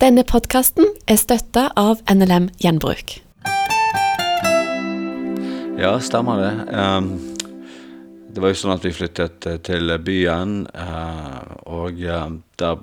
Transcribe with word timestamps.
Denne 0.00 0.22
podkasten 0.24 0.86
er 1.12 1.18
støtta 1.20 1.66
av 1.76 1.98
NLM 2.08 2.46
Gjenbruk. 2.62 3.18
Ja, 5.76 5.90
stemmer 6.00 6.40
det. 6.40 6.52
Um, 6.72 7.10
det 8.32 8.40
var 8.40 8.48
jo 8.48 8.56
sånn 8.62 8.72
at 8.72 8.86
vi 8.86 8.94
flyttet 8.96 9.44
eh, 9.44 9.58
til 9.60 9.92
byen, 10.00 10.62
uh, 10.72 11.52
og 11.68 12.00
uh, 12.00 12.32
der 12.56 12.80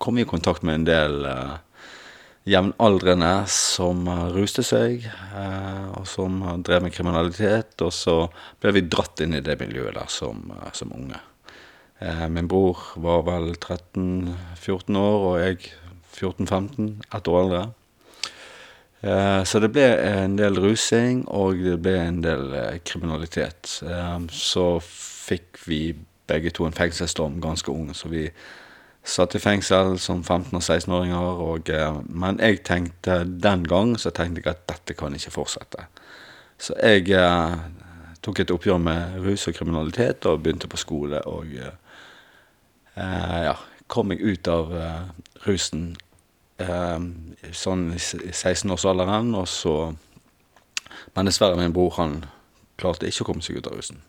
kom 0.00 0.16
vi 0.16 0.24
i 0.24 0.30
kontakt 0.30 0.64
med 0.64 0.80
en 0.80 0.88
del 0.88 1.28
uh, 1.28 1.52
jevnaldrende 2.48 3.34
som 3.52 4.08
ruste 4.32 4.64
seg, 4.64 5.04
og 6.00 6.08
som 6.08 6.40
drev 6.64 6.88
med 6.88 6.96
kriminalitet. 6.96 7.76
Og 7.84 7.92
så 7.92 8.18
ble 8.64 8.72
vi 8.78 8.86
dratt 8.88 9.20
inn 9.20 9.36
i 9.36 9.44
det 9.44 9.60
miljøet 9.60 10.00
der 10.00 10.08
som, 10.12 10.48
som 10.72 10.96
unge. 10.96 11.20
min 12.28 12.48
bror 12.48 12.80
var 12.96 13.24
vel 13.28 13.54
13-14 13.56 15.00
år, 15.00 15.24
og 15.24 15.40
jeg 15.40 15.72
14-15, 16.16 17.02
ett 17.14 17.28
år 17.28 17.40
eldre. 17.44 17.64
Eh, 19.04 19.44
så 19.44 19.60
det 19.60 19.68
ble 19.74 19.84
en 19.84 20.38
del 20.38 20.56
rusing, 20.62 21.24
og 21.28 21.60
det 21.60 21.76
ble 21.84 21.94
en 22.00 22.22
del 22.24 22.52
eh, 22.56 22.76
kriminalitet. 22.88 23.80
Eh, 23.84 24.18
så 24.32 24.68
fikk 24.80 25.60
vi 25.68 25.80
begge 26.30 26.52
to 26.56 26.64
en 26.64 26.76
fengselsdom 26.76 27.36
ganske 27.44 27.72
unge, 27.72 27.96
så 27.98 28.08
vi 28.08 28.30
satt 29.04 29.36
i 29.36 29.42
fengsel 29.42 29.98
som 30.00 30.22
15- 30.22 30.56
og 30.56 30.62
16-åringer. 30.62 32.00
Men 32.08 32.40
jeg 32.40 32.62
tenkte 32.64 33.18
den 33.28 33.66
gang 33.68 33.92
så 34.00 34.14
tenkte 34.14 34.40
jeg 34.40 34.54
at 34.54 34.64
dette 34.70 34.96
kan 34.96 35.12
ikke 35.12 35.34
fortsette. 35.34 35.84
Så 36.56 36.72
jeg 36.80 37.12
tok 38.24 38.40
et 38.40 38.54
oppgjør 38.54 38.80
med 38.80 39.18
rus 39.26 39.44
og 39.50 39.58
kriminalitet 39.58 40.24
og 40.30 40.40
begynte 40.40 40.70
på 40.72 40.80
skole. 40.80 41.20
Og 41.28 41.52
ja, 42.96 43.52
kom 43.92 44.08
meg 44.08 44.24
ut 44.24 44.48
av 44.48 44.72
rusen 45.44 45.90
sånn 46.56 47.88
i 47.94 47.98
16-årsalderen, 47.98 49.34
og 49.34 49.48
så 49.50 49.94
Men 51.14 51.26
dessverre, 51.26 51.56
min 51.58 51.72
bror 51.74 51.92
han 51.98 52.14
klarte 52.78 53.06
ikke 53.06 53.22
å 53.22 53.26
komme 53.28 53.42
seg 53.42 53.58
ut 53.58 53.66
av 53.68 53.74
rusen. 53.76 54.00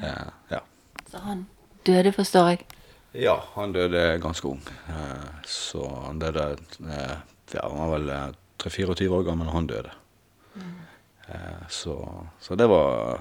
Uh, 0.00 0.28
ja. 0.48 0.60
Så 1.10 1.20
han 1.24 1.42
døde, 1.84 2.12
forstår 2.16 2.48
jeg? 2.52 2.60
Ja, 3.12 3.34
han 3.56 3.72
døde 3.72 4.18
ganske 4.22 4.48
ung. 4.48 4.62
så 5.44 5.84
han 6.06 6.18
døde 6.22 6.56
ja, 7.52 7.64
Han 7.66 7.78
var 7.78 7.98
vel 7.98 8.10
3-24 8.62 9.08
år 9.08 9.26
gammel 9.26 9.50
da 9.50 9.52
han 9.52 9.66
døde. 9.66 9.92
Mm. 10.54 10.78
Så, 11.68 12.24
så, 12.40 12.54
det 12.54 12.66
var 12.70 13.20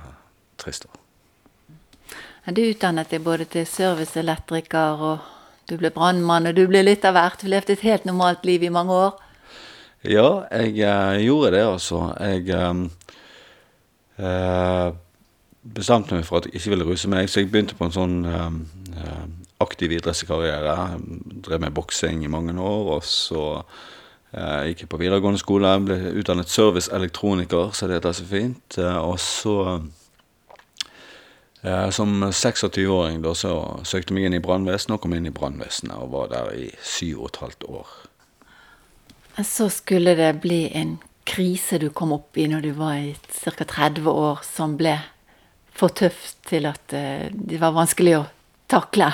trist. 0.55 0.85
da. 0.85 2.51
Du 2.51 2.61
utdannet 2.61 3.09
deg 3.09 3.21
både 3.25 3.45
til 3.45 3.67
serviceelektriker 3.67 5.03
og 5.09 5.27
du 5.69 5.77
ble 5.79 5.91
brannmann, 5.93 6.47
og 6.49 6.55
du 6.57 6.65
ble 6.69 6.81
litt 6.85 7.05
av 7.07 7.13
hvert. 7.17 7.41
Du 7.41 7.47
levde 7.51 7.73
et 7.75 7.85
helt 7.85 8.05
normalt 8.07 8.45
liv 8.47 8.63
i 8.65 8.73
mange 8.73 8.95
år. 8.95 9.13
Ja, 10.07 10.45
jeg 10.55 10.79
eh, 10.79 11.25
gjorde 11.25 11.51
det, 11.57 11.63
altså. 11.67 11.99
Jeg 12.23 12.47
eh, 14.17 14.89
bestemte 15.75 16.15
meg 16.15 16.25
for 16.27 16.39
at 16.39 16.47
jeg 16.47 16.55
ikke 16.59 16.73
ville 16.75 16.87
ruse 16.87 17.11
meg, 17.11 17.29
så 17.29 17.43
jeg 17.43 17.51
begynte 17.51 17.77
på 17.77 17.85
en 17.89 17.95
sånn 17.95 18.17
eh, 18.25 19.23
aktiv 19.63 19.91
idrettskarriere. 19.97 20.75
Drev 21.45 21.59
med 21.65 21.75
boksing 21.75 22.23
i 22.23 22.31
mange 22.31 22.55
år, 22.55 22.83
og 22.95 23.03
så 23.07 23.45
eh, 23.59 24.71
gikk 24.71 24.85
jeg 24.85 24.91
på 24.95 25.01
videregående 25.03 25.41
skole. 25.41 25.75
Ble 25.85 25.97
utdannet 26.21 26.51
serviceelektroniker, 26.51 27.75
så 27.75 27.87
det 27.87 27.99
heter 27.99 28.15
så 28.15 28.27
fint. 28.29 28.79
Eh, 28.79 28.99
og 29.03 29.19
så 29.19 29.57
Eh, 29.67 29.98
som 31.91 32.23
26-åring 32.23 33.21
da 33.21 33.33
så 33.35 33.53
søkte 33.83 34.13
jeg 34.13 34.15
meg 34.15 34.27
inn 34.29 34.37
i 34.37 34.43
brannvesenet 34.43 34.95
og 34.95 35.01
kom 35.03 35.15
inn 35.17 35.27
i 35.27 35.33
brannvesenet 35.35 35.91
og 35.99 36.13
var 36.13 36.29
der 36.31 36.53
i 36.55 36.69
syv 36.79 37.25
og 37.25 37.31
et 37.33 37.39
halvt 37.43 37.65
år. 37.67 37.89
Så 39.43 39.67
skulle 39.71 40.15
det 40.15 40.33
bli 40.43 40.69
en 40.75 40.97
krise 41.27 41.79
du 41.79 41.89
kom 41.95 42.13
opp 42.15 42.39
i 42.39 42.47
når 42.47 42.63
du 42.63 42.71
var 42.79 42.95
i 42.99 43.11
ca. 43.27 43.51
30 43.59 44.07
år, 44.07 44.39
som 44.43 44.77
ble 44.79 44.95
for 45.75 45.91
tøft 45.95 46.39
til 46.47 46.67
at 46.67 46.95
eh, 46.95 47.27
det 47.31 47.59
var 47.59 47.75
vanskelig 47.75 48.15
å 48.17 48.23
takle? 48.71 49.11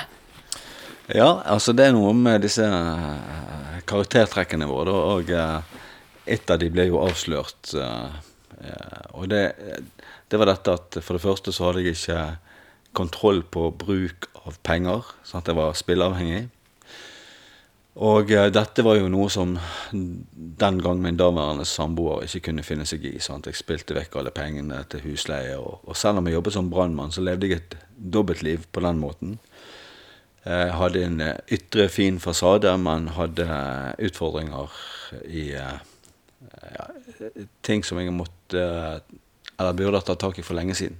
Ja, 1.14 1.42
altså 1.46 1.74
det 1.76 1.86
er 1.86 1.94
noe 1.94 2.14
med 2.14 2.46
disse 2.46 2.66
eh, 2.66 3.82
karaktertrekkene 3.86 4.70
våre, 4.70 4.94
og 4.94 5.30
ett 6.26 6.50
av 6.50 6.58
de 6.62 6.70
ble 6.74 6.88
jo 6.88 7.02
avslørt. 7.02 7.74
Og 9.14 9.28
det 9.30 9.44
det 10.28 10.40
var 10.40 10.50
dette 10.50 10.74
at 10.74 10.98
for 11.04 11.16
det 11.16 11.22
første 11.22 11.54
så 11.54 11.68
hadde 11.68 11.84
jeg 11.84 11.94
ikke 11.94 12.22
kontroll 12.96 13.42
på 13.42 13.70
bruk 13.76 14.28
av 14.46 14.58
penger. 14.66 15.04
sånn 15.24 15.42
at 15.42 15.50
jeg 15.50 15.58
var 15.58 15.76
spilleavhengig. 15.76 16.46
Og 17.96 18.30
uh, 18.36 18.46
dette 18.52 18.84
var 18.84 18.98
jo 18.98 19.08
noe 19.08 19.30
som 19.32 19.54
den 19.92 20.80
gang 20.84 21.00
min 21.00 21.16
daværende 21.16 21.64
samboer 21.68 22.26
ikke 22.26 22.50
kunne 22.50 22.64
finne 22.66 22.84
seg 22.88 23.06
i. 23.08 23.14
Sant? 23.24 23.48
Jeg 23.48 23.56
spilte 23.56 23.96
vekk 23.96 24.18
alle 24.20 24.34
pengene 24.36 24.82
til 24.92 25.04
husleie. 25.06 25.56
Og, 25.56 25.80
og 25.88 25.96
selv 25.96 26.20
om 26.20 26.28
jeg 26.28 26.36
jobbet 26.36 26.56
som 26.58 26.70
brannmann, 26.72 27.14
så 27.14 27.24
levde 27.24 27.48
jeg 27.48 27.62
et 27.62 27.76
dobbeltliv 27.96 28.68
på 28.72 28.84
den 28.84 29.00
måten. 29.00 29.38
Jeg 30.46 30.74
hadde 30.78 31.04
en 31.06 31.22
uh, 31.24 31.32
ytre, 31.52 31.88
fin 31.90 32.20
fasade, 32.22 32.74
men 32.78 33.10
hadde 33.16 33.48
uh, 33.48 33.94
utfordringer 34.06 34.80
i 35.30 35.48
ja, 35.56 36.84
ting 37.64 37.84
som 37.86 37.98
jeg 38.00 38.12
måtte 38.12 38.60
eller 39.56 39.76
burde 39.76 40.00
ha 40.00 40.04
tatt 40.04 40.20
tak 40.20 40.38
i 40.40 40.44
for 40.44 40.58
lenge 40.58 40.74
siden. 40.76 40.98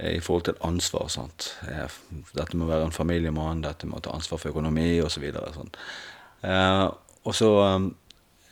Eh, 0.00 0.16
I 0.16 0.20
forhold 0.20 0.44
til 0.48 0.60
ansvar. 0.64 1.08
sant? 1.08 1.54
Dette 2.34 2.56
med 2.56 2.66
å 2.66 2.70
være 2.70 2.88
en 2.88 2.94
familiemann, 2.94 3.62
dette 3.64 3.86
med 3.86 4.00
å 4.00 4.04
ta 4.06 4.16
ansvar 4.16 4.40
for 4.40 4.54
økonomi 4.54 5.00
osv. 5.04 5.30
så 5.32 5.66
Eh, 6.42 6.90
og 7.28 7.34
så 7.36 7.48
um, 7.76 7.90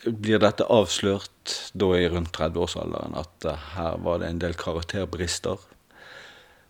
blir 0.05 0.39
dette 0.39 0.67
avslørt 0.69 1.55
da 1.73 1.87
i 1.97 2.09
rundt 2.13 2.35
30-årsalderen 2.37 3.15
at 3.17 3.47
uh, 3.49 3.63
her 3.79 3.97
var 4.05 4.19
det 4.21 4.29
en 4.29 4.41
del 4.43 4.53
karakterbrister. 4.61 5.57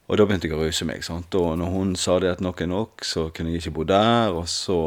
Og 0.07 0.17
da 0.17 0.25
begynte 0.25 0.47
jeg 0.47 0.55
å 0.55 0.63
ruse 0.63 0.87
meg. 0.87 1.03
sant? 1.03 1.35
Og 1.35 1.59
når 1.59 1.73
hun 1.75 1.97
sa 1.97 2.21
det 2.23 2.31
at 2.37 2.41
nok 2.41 2.63
er 2.63 2.71
nok, 2.71 3.03
så 3.03 3.33
kunne 3.35 3.51
jeg 3.51 3.65
ikke 3.65 3.75
bo 3.81 3.89
der. 3.91 4.31
Og 4.31 4.47
så 4.49 4.79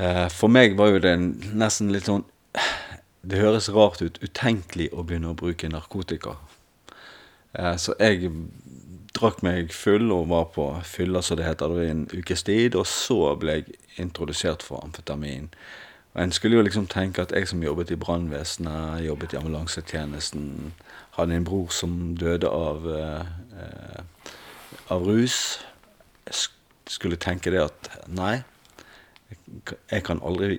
uh, 0.00 0.28
For 0.34 0.50
meg 0.50 0.74
var 0.74 0.90
jo 0.90 0.98
det 0.98 1.14
nesten 1.54 1.94
litt 1.94 2.10
sånn 2.10 2.26
det 3.22 3.38
høres 3.38 3.70
rart 3.70 4.02
ut, 4.02 4.18
utenkelig 4.18 4.88
å 4.90 5.04
begynne 5.06 5.30
å 5.30 5.38
bruke 5.38 5.70
narkotika. 5.70 6.34
Eh, 7.58 7.76
så 7.76 7.94
jeg 8.00 8.30
drakk 9.12 9.42
meg 9.44 9.72
full 9.76 10.12
og 10.14 10.28
var 10.32 10.50
på 10.54 10.66
fylla, 10.88 11.22
som 11.22 11.38
det 11.38 11.46
heter, 11.46 11.76
i 11.82 11.90
en 11.92 12.06
ukes 12.12 12.44
tid. 12.48 12.76
Og 12.78 12.86
så 12.88 13.34
ble 13.40 13.60
jeg 13.60 13.78
introdusert 14.02 14.64
for 14.64 14.84
amfetamin. 14.84 15.50
Og 16.14 16.22
En 16.22 16.32
skulle 16.32 16.56
jo 16.56 16.62
liksom 16.62 16.86
tenke 16.86 17.22
at 17.22 17.32
jeg 17.32 17.48
som 17.48 17.62
jobbet 17.62 17.90
i 17.90 17.96
brannvesenet, 17.96 19.04
jobbet 19.06 19.32
i 19.32 19.36
ambulansetjenesten, 19.36 20.72
hadde 21.16 21.36
en 21.36 21.44
bror 21.44 21.68
som 21.72 22.16
døde 22.16 22.48
av, 22.48 22.88
eh, 22.88 24.32
av 24.88 25.06
rus, 25.08 25.58
skulle 26.86 27.16
tenke 27.16 27.50
det 27.50 27.62
at 27.64 27.90
nei, 28.08 28.42
jeg 29.90 30.04
kan 30.04 30.20
aldri 30.24 30.58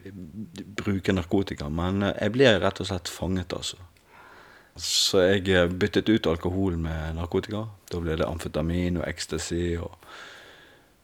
bruke 0.77 1.13
narkotika, 1.13 1.69
men 1.69 2.03
eh, 2.03 2.17
jeg 2.21 2.33
ble 2.35 2.53
rett 2.61 2.81
og 2.81 2.89
slett 2.89 3.11
fanget, 3.11 3.53
altså. 3.53 3.77
Så 4.75 5.22
jeg 5.22 5.50
eh, 5.53 5.69
byttet 5.69 6.09
ut 6.09 6.28
alkohol 6.28 6.78
med 6.81 7.17
narkotika. 7.17 7.66
Da 7.91 8.00
ble 8.01 8.17
det 8.17 8.28
amfetamin 8.28 8.97
og 9.01 9.07
ecstasy. 9.07 9.75
Og, 9.78 9.91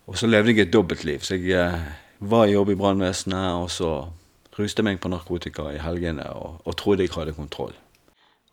og 0.10 0.18
så 0.18 0.30
levde 0.30 0.56
jeg 0.56 0.68
et 0.68 0.74
dobbeltliv. 0.74 1.22
Så 1.22 1.38
jeg 1.38 1.54
eh, 1.54 1.92
var 2.20 2.48
i 2.48 2.56
jobb 2.56 2.74
i 2.74 2.80
brannvesenet, 2.80 3.60
og 3.62 3.70
så 3.72 3.92
ruste 4.58 4.84
meg 4.84 5.00
på 5.00 5.12
narkotika 5.12 5.70
i 5.72 5.80
helgene 5.80 6.26
og, 6.36 6.60
og 6.66 6.76
trodde 6.78 7.06
jeg 7.06 7.14
hadde 7.16 7.38
kontroll. 7.38 7.78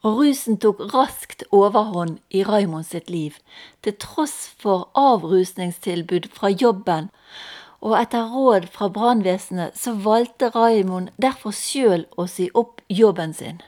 Og 0.06 0.20
rusen 0.20 0.60
tok 0.62 0.84
raskt 0.92 1.42
overhånd 1.50 2.20
i 2.30 2.44
Raymond 2.46 2.86
sitt 2.86 3.08
liv, 3.10 3.40
til 3.82 3.96
tross 3.98 4.52
for 4.60 4.86
avrusningstilbud 4.94 6.28
fra 6.36 6.52
jobben 6.52 7.08
og 7.86 7.96
etter 8.00 8.30
råd 8.32 8.68
fra 8.72 8.88
brannvesenet 8.92 9.76
så 9.78 9.94
valgte 10.02 10.50
Raimond 10.54 11.12
derfor 11.22 11.54
sjøl 11.54 12.06
å 12.16 12.26
si 12.30 12.48
opp 12.54 12.80
jobben 12.88 13.34
sin. 13.36 13.60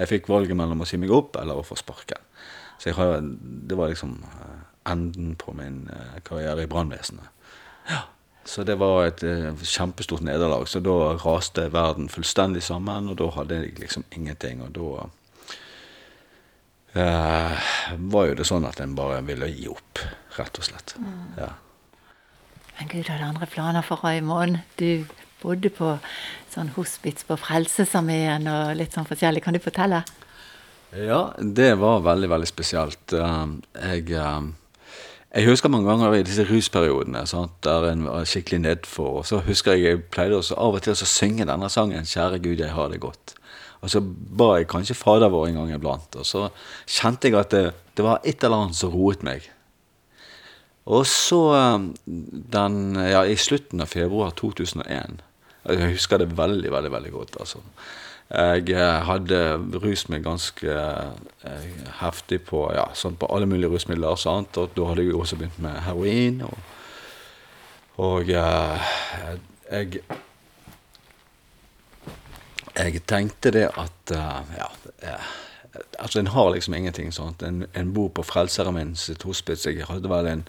Jeg 0.00 0.08
fikk 0.08 0.30
valget 0.32 0.56
mellom 0.56 0.80
å 0.80 0.88
si 0.88 0.98
meg 1.00 1.12
opp 1.12 1.36
eller 1.40 1.60
å 1.60 1.66
få 1.66 1.76
sparken. 1.78 2.22
Så 2.80 2.94
har, 2.96 3.20
det 3.20 3.76
var 3.76 3.92
liksom 3.92 4.16
eh, 4.24 4.60
enden 4.88 5.34
på 5.36 5.52
min 5.52 5.84
eh, 5.92 6.16
karriere 6.24 6.64
i 6.64 6.70
brannvesenet. 6.70 7.28
Ja. 7.90 8.06
Så 8.44 8.64
det 8.64 8.78
var 8.80 9.04
et 9.04 9.20
uh, 9.22 9.52
kjempestort 9.62 10.24
nederlag. 10.24 10.64
Så 10.68 10.80
da 10.80 11.12
raste 11.20 11.66
verden 11.70 12.08
fullstendig 12.08 12.62
sammen, 12.64 13.10
og 13.12 13.18
da 13.20 13.28
hadde 13.36 13.58
jeg 13.60 13.76
liksom 13.78 14.06
ingenting. 14.16 14.62
Og 14.64 14.72
da 14.74 15.04
uh, 16.96 17.68
var 18.10 18.30
jo 18.30 18.38
det 18.40 18.46
sånn 18.48 18.66
at 18.66 18.80
en 18.80 18.96
bare 18.98 19.20
ville 19.28 19.50
gi 19.52 19.68
opp, 19.70 20.00
rett 20.38 20.62
og 20.62 20.66
slett. 20.66 20.96
Mm. 20.98 21.20
Ja. 21.36 21.50
Men 22.80 22.88
Gud 22.88 23.10
hadde 23.12 23.26
andre 23.28 23.46
planer 23.46 23.84
for 23.84 24.00
Raymond. 24.00 24.62
Du 24.80 25.04
bodde 25.42 25.68
på 25.68 25.98
sånn 26.48 26.70
hospits 26.78 27.26
på 27.28 27.36
Frelsesarmeen 27.36 28.48
og 28.48 28.72
litt 28.78 28.96
sånn 28.96 29.04
forskjellig. 29.08 29.42
Kan 29.44 29.52
du 29.52 29.60
fortelle? 29.60 30.00
Ja, 30.96 31.34
det 31.36 31.74
var 31.78 32.00
veldig, 32.06 32.30
veldig 32.32 32.48
spesielt. 32.48 33.12
Um, 33.12 33.60
jeg, 33.76 34.08
um, 34.16 34.54
Jeg 35.30 35.46
husker 35.46 35.70
mange 35.70 35.92
ganger 35.92 36.16
i 36.16 36.24
disse 36.26 36.42
rusperiodene 36.48 37.26
sant, 37.28 37.52
der 37.62 37.90
en 37.92 38.08
var 38.08 38.24
skikkelig 38.24 38.62
nedfor. 38.64 39.20
Og 39.20 39.28
så 39.28 39.42
husker 39.44 39.76
jeg 39.76 39.84
jeg 39.84 40.02
pleide 40.10 40.40
også 40.40 40.56
av 40.56 40.80
og 40.80 40.82
til 40.82 40.96
å 40.96 41.12
synge 41.12 41.46
denne 41.46 41.68
sangen 41.70 42.08
'Kjære 42.08 42.40
Gud, 42.40 42.64
jeg 42.64 42.72
har 42.72 42.88
det 42.88 43.04
godt'. 43.04 43.36
Og 43.84 43.90
så 43.92 44.00
ba 44.00 44.56
jeg 44.56 44.72
kanskje 44.72 44.96
Fader 44.96 45.28
vår 45.28 45.52
en 45.52 45.60
gang 45.60 45.74
iblant. 45.76 46.16
Og 46.16 46.26
så 46.26 46.48
kjente 46.88 47.28
jeg 47.28 47.38
at 47.38 47.50
det, 47.50 47.74
det 47.96 48.04
var 48.04 48.24
et 48.24 48.42
eller 48.42 48.56
annet 48.56 48.76
som 48.76 48.90
roet 48.90 49.22
meg. 49.22 49.46
Og 50.90 51.06
så 51.06 51.40
um, 51.54 51.90
den, 52.50 52.96
ja, 52.98 53.22
i 53.24 53.36
slutten 53.38 53.82
av 53.82 53.92
februar 53.92 54.32
2001 54.38 55.20
Jeg 55.68 55.90
husker 55.92 56.18
det 56.18 56.32
veldig, 56.38 56.70
veldig 56.72 56.90
veldig 56.92 57.12
godt. 57.14 57.36
altså. 57.40 57.60
Jeg 58.30 58.70
eh, 58.70 59.00
hadde 59.08 59.38
rust 59.82 60.08
meg 60.08 60.22
ganske 60.22 60.70
eh, 60.70 61.64
heftig 61.98 62.38
på 62.46 62.62
ja, 62.72 62.84
sånn 62.94 63.16
på 63.18 63.26
alle 63.34 63.48
mulige 63.50 63.72
rusmidler. 63.72 64.14
Sant? 64.16 64.54
Og 64.56 64.70
da 64.76 64.86
hadde 64.86 65.04
jeg 65.04 65.18
også 65.18 65.38
begynt 65.40 65.58
med 65.62 65.80
heroin. 65.82 66.38
Og, 66.46 66.58
og 68.06 68.30
eh, 68.30 68.90
jeg 69.70 70.02
Jeg 72.80 73.02
tenkte 73.10 73.50
det 73.52 73.66
at 73.76 74.14
Ja. 74.14 74.70
Altså, 75.98 76.18
en 76.18 76.32
har 76.34 76.50
liksom 76.50 76.74
ingenting 76.74 77.12
sånt. 77.12 77.42
En, 77.42 77.66
en 77.72 77.92
bor 77.94 78.08
på 78.14 78.24
Frelsesarmeen 78.26 78.96
sitt 78.98 79.22
hospits. 79.22 79.66
Jeg 79.66 79.86
hadde 79.86 80.10
vel 80.10 80.26
en 80.26 80.46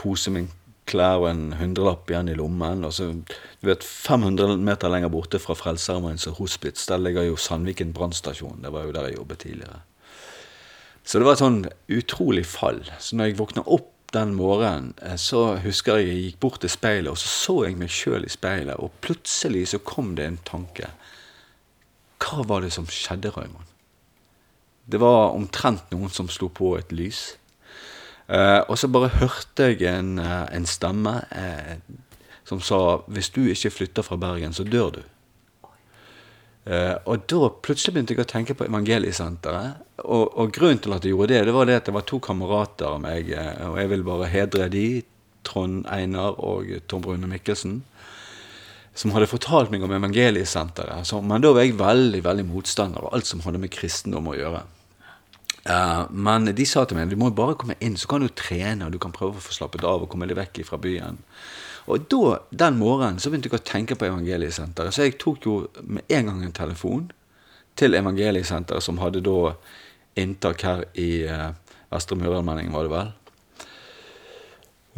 pose 0.00 0.32
med 0.34 0.48
klær 0.88 1.22
og 1.22 1.28
en 1.30 1.44
hundrelapp 1.58 2.10
igjen 2.10 2.30
i 2.32 2.36
lommen. 2.38 2.86
Og 2.86 2.94
så, 2.96 3.10
du 3.12 3.68
vet, 3.68 3.84
500 3.84 4.56
meter 4.64 4.92
lenger 4.92 5.12
borte 5.12 5.40
fra 5.42 5.56
Frelsesarmeen 5.58 6.18
sitt 6.20 6.40
hospits, 6.40 6.88
der 6.90 7.02
ligger 7.02 7.28
jo 7.28 7.36
Sandviken 7.36 7.94
brannstasjon. 7.96 8.62
Det 8.64 8.72
var 8.74 8.88
jo 8.88 8.96
der 8.96 9.10
jeg 9.10 9.20
jobbet 9.20 9.44
tidligere. 9.44 9.82
Så 11.04 11.20
det 11.20 11.28
var 11.28 11.38
et 11.38 11.44
sånn 11.44 11.62
utrolig 11.88 12.44
fall. 12.48 12.82
Så 13.00 13.16
når 13.16 13.30
jeg 13.30 13.38
våkna 13.38 13.64
opp 13.64 13.94
den 14.12 14.34
morgenen, 14.36 14.92
så 15.20 15.58
husker 15.60 16.00
jeg 16.00 16.08
jeg 16.08 16.20
gikk 16.24 16.38
bort 16.40 16.60
til 16.64 16.72
speilet, 16.72 17.10
og 17.12 17.20
så 17.20 17.28
så 17.28 17.56
jeg 17.66 17.76
meg 17.80 17.92
sjøl 17.92 18.24
i 18.24 18.32
speilet, 18.32 18.76
og 18.80 18.94
plutselig 19.04 19.66
så 19.72 19.80
kom 19.84 20.14
det 20.16 20.26
en 20.28 20.38
tanke. 20.48 20.88
Hva 22.24 22.44
var 22.48 22.64
det 22.64 22.72
som 22.76 22.88
skjedde, 22.88 23.32
Raymond? 23.36 23.77
Det 24.88 25.00
var 25.00 25.34
omtrent 25.36 25.90
noen 25.92 26.08
som 26.12 26.30
slo 26.32 26.48
på 26.48 26.72
et 26.78 26.92
lys. 26.96 27.36
Eh, 28.28 28.60
og 28.68 28.76
så 28.80 28.88
bare 28.92 29.12
hørte 29.18 29.70
jeg 29.70 29.84
en, 29.88 30.16
en 30.20 30.66
stemme 30.68 31.14
eh, 31.32 31.76
som 32.48 32.60
sa 32.60 33.04
'Hvis 33.08 33.32
du 33.32 33.44
ikke 33.48 33.70
flytter 33.70 34.02
fra 34.02 34.16
Bergen, 34.16 34.52
så 34.52 34.64
dør 34.64 34.90
du'. 34.96 35.04
Eh, 36.68 36.96
og 37.04 37.26
da 37.28 37.48
plutselig 37.48 37.94
begynte 37.94 38.14
jeg 38.14 38.24
å 38.24 38.28
tenke 38.28 38.54
på 38.54 38.64
Evangeliesenteret. 38.64 39.84
Og, 40.04 40.38
og, 40.38 40.52
grunnen 40.52 40.78
til 40.78 40.92
at 40.92 41.04
jeg 41.04 41.12
gjorde 41.12 41.34
det, 41.34 41.44
det 41.46 41.54
var 41.54 41.64
det 41.64 41.76
at 41.76 41.86
det 41.86 41.94
var 41.94 42.04
to 42.08 42.18
kamerater 42.20 42.86
av 42.86 43.00
meg, 43.00 43.32
og 43.64 43.78
jeg 43.80 43.88
vil 43.90 44.04
bare 44.04 44.28
hedre 44.28 44.68
de, 44.68 45.02
Trond 45.44 45.86
Einar 45.88 46.36
og 46.44 46.68
Tom 46.88 47.00
Brune 47.00 47.26
Mikkelsen, 47.26 47.82
som 48.94 49.12
hadde 49.14 49.30
fortalt 49.30 49.70
meg 49.70 49.82
om 49.82 49.92
Evangeliesenteret. 49.96 51.12
Men 51.24 51.40
da 51.40 51.52
var 51.52 51.64
jeg 51.64 51.78
veldig 51.78 52.24
veldig 52.24 52.44
motstander 52.44 53.00
av 53.00 53.14
alt 53.14 53.26
som 53.26 53.40
hadde 53.46 53.62
med 53.62 53.72
kristendom 53.72 54.28
å 54.28 54.36
gjøre. 54.36 54.64
Uh, 55.66 56.06
men 56.14 56.50
de 56.54 56.66
sa 56.68 56.84
til 56.86 56.96
meg 56.96 57.10
du 57.10 57.18
må 57.20 57.30
bare 57.34 57.56
komme 57.58 57.76
inn, 57.84 57.96
så 57.98 58.08
kan 58.10 58.22
du 58.22 58.30
trene 58.30 58.86
og 58.86 58.94
du 58.94 59.00
kan 59.02 59.14
prøve 59.14 59.40
å 59.40 59.44
få 59.44 59.56
slappet 59.56 59.84
av 59.84 60.04
og 60.04 60.10
komme 60.12 60.28
deg 60.30 60.38
vekk 60.38 60.62
fra 60.68 60.78
byen. 60.80 61.18
Og 61.88 62.04
da, 62.12 62.38
den 62.64 62.76
morgenen 62.80 63.20
så 63.20 63.30
begynte 63.30 63.48
jeg 63.48 63.58
å 63.58 63.64
tenke 63.64 63.96
på 63.96 64.08
Evangeliesenteret. 64.08 64.92
Så 64.92 65.06
jeg 65.06 65.16
tok 65.20 65.46
jo 65.48 65.54
med 65.88 66.04
en 66.12 66.28
gang 66.28 66.42
en 66.44 66.56
telefon 66.56 67.06
til 67.78 67.96
Evangeliesenteret, 67.96 68.84
som 68.84 69.00
hadde 69.00 69.24
da 69.24 69.54
inntak 70.18 70.64
her 70.66 70.84
i 70.98 71.24
uh, 71.30 71.54
Vestre 71.92 72.18
Myralmenningen, 72.18 72.74
var 72.74 72.84
det 72.84 72.92
vel. 72.92 73.14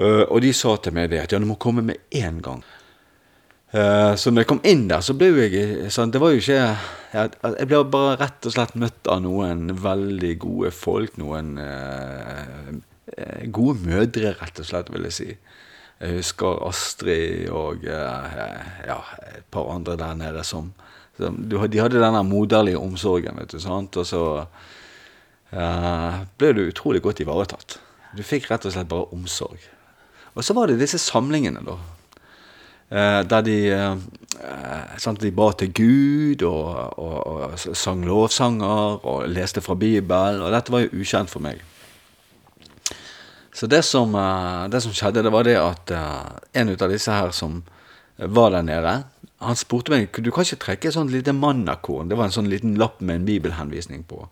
Uh, 0.01 0.25
og 0.27 0.41
de 0.43 0.53
sa 0.57 0.75
til 0.83 0.97
meg 0.97 1.11
det 1.13 1.23
at 1.23 1.35
ja, 1.35 1.39
du 1.39 1.47
må 1.47 1.59
komme 1.61 1.85
med 1.87 2.03
en 2.19 2.41
gang. 2.43 2.65
Uh, 3.71 4.17
så 4.19 4.33
når 4.33 4.43
jeg 4.43 4.51
kom 4.51 4.65
inn 4.67 4.89
der, 4.91 5.05
så 5.05 5.15
ble 5.15 5.29
jeg 5.45 5.93
sånn 5.95 6.11
Det 6.11 6.19
var 6.19 6.33
jo 6.35 6.41
ikke 6.43 6.65
Jeg, 7.11 7.33
jeg 7.43 7.67
ble 7.67 7.81
bare 7.91 8.19
rett 8.21 8.47
og 8.47 8.55
slett 8.55 8.77
møtt 8.79 9.09
av 9.11 9.23
noen 9.25 9.73
veldig 9.83 10.31
gode 10.43 10.71
folk. 10.75 11.17
Noen 11.19 11.57
eh, 11.59 12.71
gode 13.51 13.83
mødre, 13.83 14.37
rett 14.39 14.63
og 14.63 14.69
slett, 14.69 14.93
vil 14.95 15.09
jeg 15.09 15.17
si. 15.17 15.29
Jeg 16.01 16.21
husker 16.21 16.63
Astrid 16.69 17.51
og 17.53 17.85
eh, 17.85 18.39
ja, 18.87 19.01
et 19.35 19.47
par 19.53 19.73
andre 19.75 19.99
der 20.01 20.17
nede 20.23 20.45
som, 20.47 20.71
som 21.19 21.37
De 21.51 21.59
hadde 21.59 21.99
denne 21.99 22.23
moderlige 22.25 22.81
omsorgen, 22.81 23.43
vet 23.43 23.57
du. 23.57 23.61
sant? 23.61 23.99
Og 24.01 24.07
så 24.07 24.25
ble 25.51 26.53
du 26.55 26.63
utrolig 26.69 27.03
godt 27.03 27.25
ivaretatt. 27.25 27.81
Du 28.15 28.23
fikk 28.23 28.47
rett 28.53 28.69
og 28.69 28.75
slett 28.77 28.91
bare 28.91 29.11
omsorg. 29.17 29.59
Og 30.39 30.47
så 30.47 30.55
var 30.55 30.71
det 30.71 30.79
disse 30.79 30.99
samlingene, 31.03 31.65
da 31.67 31.75
Eh, 31.75 32.00
der 32.91 33.43
de, 33.47 33.59
eh, 33.71 34.95
sant, 34.99 35.21
de 35.23 35.31
ba 35.31 35.51
til 35.55 35.71
Gud 35.73 36.43
og, 36.43 36.99
og, 36.99 37.19
og, 37.27 37.59
sang 37.59 38.03
lovsanger 38.07 39.05
og 39.07 39.29
leste 39.31 39.63
fra 39.63 39.77
Bibelen. 39.79 40.43
Og 40.43 40.51
dette 40.55 40.75
var 40.75 40.83
jo 40.85 41.03
ukjent 41.03 41.31
for 41.31 41.45
meg. 41.45 41.63
Så 43.55 43.69
det 43.71 43.85
som, 43.87 44.15
eh, 44.15 44.67
det 44.73 44.83
som 44.83 44.95
skjedde, 44.97 45.23
det 45.23 45.33
var 45.33 45.47
det 45.47 45.59
at 45.61 45.95
en 46.55 46.75
av 46.75 46.91
disse 46.91 47.15
her 47.15 47.31
som 47.31 47.63
var 48.19 48.51
der 48.51 48.67
nede, 48.67 49.05
han 49.41 49.57
spurte 49.57 49.95
meg 49.95 50.13
du 50.13 50.29
kan 50.31 50.45
ikke 50.45 50.61
trekke 50.61 50.91
et 50.91 50.97
sånt 50.99 51.13
lite 51.15 51.33
mannakorn. 51.33 52.11
Det 52.11 52.19
var 52.19 52.29
en 52.29 52.35
sånn 52.35 52.51
liten 52.51 52.75
lapp 52.81 53.01
med 53.01 53.23
en 53.23 53.29
bibelhenvisning 53.29 54.03
på. 54.05 54.27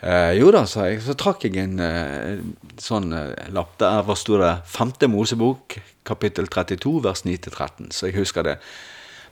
Eh, 0.00 0.34
jo 0.36 0.50
da, 0.52 0.66
sa 0.68 0.90
jeg. 0.90 1.00
Så 1.04 1.16
trakk 1.16 1.46
jeg 1.46 1.56
en 1.62 1.80
eh, 1.80 2.40
sånn 2.82 3.14
eh, 3.16 3.48
lapp. 3.56 3.76
Der 3.80 4.12
sto 4.18 4.40
det 4.40 4.52
5. 4.68 4.96
Mosebok, 5.12 5.78
kapittel 6.06 6.50
32, 6.52 6.98
vers 7.06 7.24
9-13'. 7.24 7.92
Så 7.96 8.10
jeg 8.10 8.18
husker 8.20 8.44
det. 8.46 8.58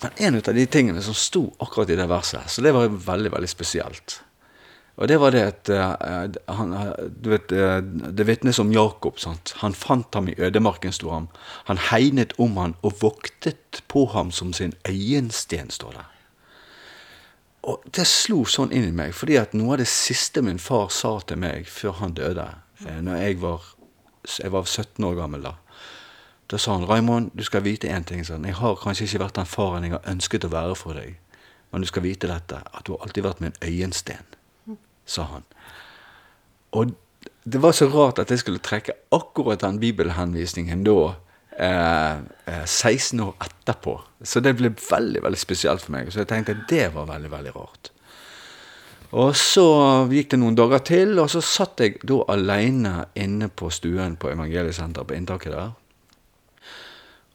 Men 0.02 0.22
en 0.28 0.38
av 0.40 0.54
de 0.56 0.64
tingene 0.66 1.02
som 1.04 1.16
sto 1.16 1.46
akkurat 1.62 1.92
i 1.92 1.98
det 1.98 2.08
verset, 2.10 2.48
så 2.50 2.64
det 2.64 2.72
var 2.76 2.88
veldig, 2.88 3.32
veldig 3.36 3.50
spesielt. 3.50 4.18
Og 4.94 5.08
det 5.10 5.16
var 5.18 5.34
det 5.34 5.42
at 5.42 5.70
uh, 5.74 6.54
han, 6.54 6.74
du 7.18 7.32
vet, 7.32 7.50
uh, 7.50 7.80
Det 7.82 8.26
vitnes 8.28 8.60
om 8.62 8.70
Jakob. 8.70 9.16
Sant? 9.18 9.54
Han 9.58 9.74
fant 9.74 10.14
ham 10.14 10.28
i 10.30 10.36
ødemarken, 10.38 10.94
sto 10.94 11.10
han. 11.10 11.26
Han 11.66 11.80
hegnet 11.90 12.36
om 12.38 12.54
han 12.60 12.76
og 12.86 13.00
voktet 13.00 13.82
på 13.90 14.04
ham 14.14 14.30
som 14.30 14.52
sin 14.54 14.76
øyensten, 14.86 15.72
står 15.74 15.96
det. 15.98 16.04
Og 17.64 17.84
det 17.96 18.04
slo 18.08 18.42
sånn 18.44 18.72
inn 18.76 18.90
i 18.90 18.94
meg, 18.94 19.14
fordi 19.16 19.38
at 19.40 19.54
noe 19.56 19.74
av 19.74 19.80
det 19.80 19.88
siste 19.88 20.42
min 20.44 20.60
far 20.60 20.90
sa 20.92 21.16
til 21.24 21.40
meg 21.40 21.68
før 21.70 21.96
han 22.02 22.16
døde, 22.16 22.46
eh, 22.84 23.00
når 23.00 23.22
jeg 23.22 23.38
var, 23.40 23.68
jeg 24.36 24.52
var 24.52 24.66
17 24.68 25.04
år 25.08 25.16
gammel 25.22 25.46
da, 25.46 25.54
da 26.52 26.58
sa 26.58 26.76
han 26.76 26.84
'Raymond, 26.84 27.30
du 27.34 27.42
skal 27.44 27.64
vite 27.64 27.88
én 27.88 28.04
ting. 28.04 28.24
Sånn. 28.24 28.44
Jeg 28.44 28.54
har 28.54 28.76
kanskje 28.76 29.04
ikke 29.04 29.24
vært 29.24 29.34
den 29.40 29.48
faren 29.48 29.82
jeg 29.82 29.92
har 29.92 30.04
ønsket 30.12 30.44
å 30.44 30.52
være 30.52 30.76
for 30.76 30.92
deg, 30.94 31.16
men 31.72 31.80
du 31.80 31.86
skal 31.86 32.02
vite 32.02 32.28
dette, 32.28 32.60
at 32.74 32.84
du 32.84 32.92
har 32.92 33.00
alltid 33.02 33.24
vært 33.24 33.40
min 33.40 33.56
øyensten', 33.62 34.36
sa 35.06 35.22
han. 35.22 35.44
Og 36.72 36.94
det 37.44 37.62
var 37.62 37.72
så 37.72 37.88
rart 37.88 38.18
at 38.18 38.30
jeg 38.30 38.38
skulle 38.38 38.58
trekke 38.58 38.92
akkurat 39.12 39.60
den 39.60 39.80
bibelhenvisningen 39.80 40.84
da 40.84 41.14
eh, 41.58 42.64
16 42.64 43.20
eh, 43.20 43.26
år 43.26 43.34
etterpå. 43.46 43.96
Så 44.22 44.42
det 44.44 44.56
ble 44.58 44.72
veldig 44.74 45.22
veldig 45.24 45.40
spesielt 45.40 45.84
for 45.84 45.96
meg. 45.96 46.12
Så 46.12 46.22
jeg 46.22 46.30
tenkte 46.32 46.56
at 46.56 46.66
det 46.70 46.88
var 46.94 47.10
veldig, 47.10 47.30
veldig 47.32 47.54
rart. 47.56 47.90
Og 49.14 49.36
så 49.38 49.66
gikk 50.10 50.32
det 50.32 50.40
noen 50.42 50.56
dager 50.58 50.82
til, 50.82 51.18
og 51.22 51.28
så 51.30 51.42
satt 51.44 51.82
jeg 51.84 52.00
da 52.02 52.18
aleine 52.34 53.04
inne 53.14 53.46
på 53.46 53.70
stuen 53.70 54.16
på 54.18 54.32
Evangeliesenteret 54.32 55.06
på 55.06 55.14
inntaket 55.14 55.54
der. 55.54 55.74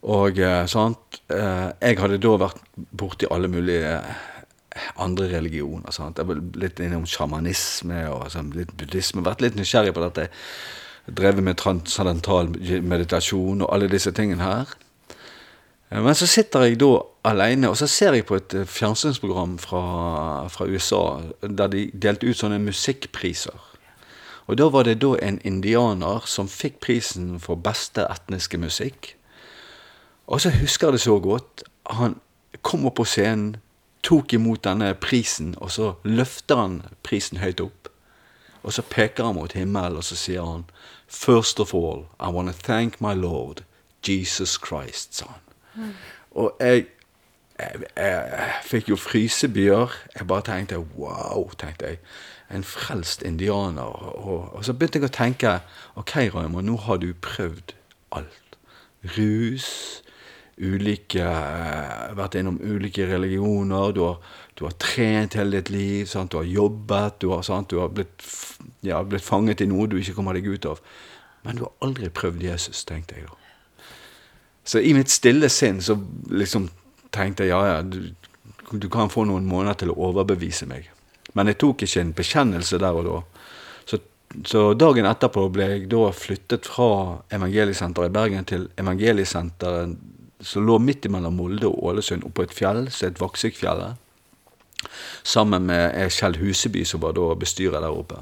Og 0.10 0.40
eh, 0.40 0.66
sant, 0.72 1.22
eh, 1.32 1.70
jeg 1.80 2.00
hadde 2.00 2.20
da 2.24 2.36
vært 2.40 2.60
borti 2.76 3.28
alle 3.32 3.52
mulige 3.52 3.96
andre 5.00 5.28
religioner. 5.32 5.92
Sant? 5.96 6.20
Jeg 6.20 6.30
var 6.30 6.40
litt 6.62 6.80
innom 6.84 7.08
sjamanisme 7.10 8.06
og 8.12 8.28
sånn, 8.32 8.54
litt 8.56 8.72
buddhisme. 8.80 9.24
Vært 9.26 9.44
litt 9.44 9.58
nysgjerrig 9.60 9.96
på 9.96 10.04
dette 10.06 10.30
drevet 11.16 11.44
med 11.44 11.58
transcendental 11.60 12.51
meditasjon 12.84 13.63
og 13.63 13.74
alle 13.74 13.89
disse 13.92 14.12
tingene 14.16 14.46
her. 14.46 14.75
Eh, 15.89 16.01
men 16.01 16.16
så 16.16 16.28
sitter 16.30 16.68
jeg 16.68 16.80
da 16.82 16.92
aleine, 17.30 17.70
og 17.70 17.78
så 17.78 17.88
ser 17.88 18.13
jeg 18.13 18.28
på 18.30 18.38
et 18.39 18.54
eh, 18.54 18.68
fjernsynsprogram 18.68 19.58
fra, 19.62 19.84
fra, 20.50 20.66
USA 20.66 21.22
der 21.42 21.68
de 21.68 21.89
delte 21.94 22.30
ut 22.30 22.38
sånne 22.38 22.62
musikkpriser. 22.63 23.66
Og 24.50 24.58
da 24.58 24.66
var 24.74 24.88
det 24.88 25.00
da 25.04 25.13
en 25.22 25.38
indianer 25.46 26.25
som 26.25 26.50
fikk 26.50 26.80
prisen 26.82 27.38
for 27.39 27.60
beste 27.62 28.08
etniske 28.10 28.58
musikk. 28.58 29.13
Og 30.25 30.42
så 30.42 30.50
husker 30.54 30.88
jeg 30.88 30.98
det 30.98 31.01
så 31.06 31.20
godt. 31.22 31.63
Han 31.94 32.16
kom 32.66 32.88
opp 32.89 32.98
på 32.98 33.06
scenen, 33.06 33.60
tok 34.01 34.34
imot 34.34 34.63
denne 34.66 34.94
prisen, 34.98 35.54
og 35.58 35.72
så 35.72 35.92
løfter 36.04 36.58
han 36.58 36.82
prisen 37.06 37.42
høyt 37.44 37.62
opp. 37.62 37.88
Og 38.63 38.74
så 38.74 38.82
peker 38.82 39.25
han 39.25 39.36
mot 39.36 39.54
himmelen, 39.54 39.98
og 39.98 40.04
så 40.04 40.16
sier 40.16 40.46
han 40.46 40.66
First 41.08 41.60
of 41.60 41.74
all, 41.74 42.06
I 42.20 42.30
want 42.30 42.50
to 42.50 42.54
thank 42.54 43.01
my 43.01 43.13
Lord, 43.13 43.63
Jesus 44.08 44.60
Christ, 44.66 45.16
sa 45.16 45.25
han. 45.25 45.42
Mm. 45.75 45.94
Og 46.32 46.56
jeg, 46.60 46.86
jeg, 47.60 47.82
jeg 47.98 48.51
fikk 48.63 48.89
jo 48.89 48.96
frysebyer. 48.96 49.96
Jeg 50.20 50.28
bare 50.28 50.46
tenkte 50.46 50.78
wow, 50.78 51.50
tenkte 51.58 51.86
jeg. 51.86 51.98
En 52.51 52.63
frelst 52.63 53.22
indianer. 53.22 53.82
Og, 53.84 54.54
og 54.54 54.66
så 54.66 54.74
begynte 54.74 55.01
jeg 55.01 55.10
å 55.10 55.13
tenke 55.13 55.56
OK, 55.96 56.16
Raymond, 56.36 56.70
nå 56.70 56.78
har 56.86 57.01
du 57.01 57.10
prøvd 57.13 57.74
alt. 58.16 58.58
Rus, 59.18 59.70
ulike 60.60 61.24
eh, 61.24 62.10
Vært 62.20 62.36
innom 62.39 62.60
ulike 62.62 63.08
religioner. 63.08 63.94
Du 63.96 64.04
har, 64.06 64.20
du 64.60 64.66
har 64.66 64.75
trent 64.75 65.38
hele 65.39 65.60
ditt 65.60 65.70
liv. 65.72 66.06
Sant? 66.06 66.32
Du 66.32 66.42
har 66.42 66.48
jobbet. 66.48 67.20
Du 67.24 67.30
har, 67.32 67.42
sant? 67.48 67.70
Du 67.72 67.80
har 67.80 67.92
blitt, 67.96 68.25
ja, 68.84 69.00
blitt 69.08 69.24
fanget 69.24 69.63
i 69.63 69.70
noe 69.72 69.88
du 69.88 69.96
ikke 70.01 70.18
kommer 70.18 70.36
deg 70.36 70.50
ut 70.51 70.68
av. 70.68 70.82
Men 71.48 71.56
du 71.56 71.63
har 71.63 71.72
aldri 71.86 72.10
prøvd 72.12 72.44
Jesus, 72.44 72.84
tenkte 72.88 73.16
jeg 73.16 73.30
da. 73.30 73.38
Så 74.68 74.84
i 74.84 74.92
mitt 74.94 75.10
stille 75.10 75.48
sinn 75.50 75.80
så 75.82 75.96
liksom 76.30 76.68
tenkte 77.16 77.48
jeg 77.48 77.56
ja, 77.56 77.62
ja, 77.66 77.78
du, 77.82 78.12
du 78.75 78.89
kan 78.92 79.10
få 79.10 79.24
noen 79.25 79.48
måneder 79.48 79.80
til 79.80 79.94
å 79.94 79.98
overbevise 80.10 80.68
meg. 80.70 80.92
Men 81.34 81.48
jeg 81.48 81.62
tok 81.63 81.86
ikke 81.88 82.04
en 82.04 82.13
bekjennelse 82.18 82.82
der 82.84 83.00
og 83.00 83.08
da. 83.08 83.22
Så, 84.46 84.62
dagen 84.78 85.08
etterpå 85.10 85.48
ble 85.50 85.66
jeg 85.72 85.88
da 85.89 86.04
flyttet 86.13 86.68
fra 86.70 87.18
Evangeliesenteret 87.34 88.12
i 88.12 88.13
Bergen 88.13 88.46
til 88.46 88.68
Evangeliesenteret 88.78 89.96
som 90.46 90.68
lå 90.68 90.78
midt 90.84 91.08
mellom 91.12 91.39
Molde 91.39 91.66
og 91.68 91.82
Ålesund, 91.89 92.28
oppå 92.28 92.46
et 92.46 92.54
fjell 92.54 92.86
som 92.94 93.10
het 93.10 93.18
Vaksikfjellet. 93.20 93.98
Sammen 95.24 95.66
med 95.70 96.12
Kjell 96.16 96.38
Huseby, 96.40 96.84
som 96.88 97.02
var 97.02 97.16
da 97.18 97.34
bestyrer 97.40 97.82
der 97.84 97.92
oppe. 97.92 98.22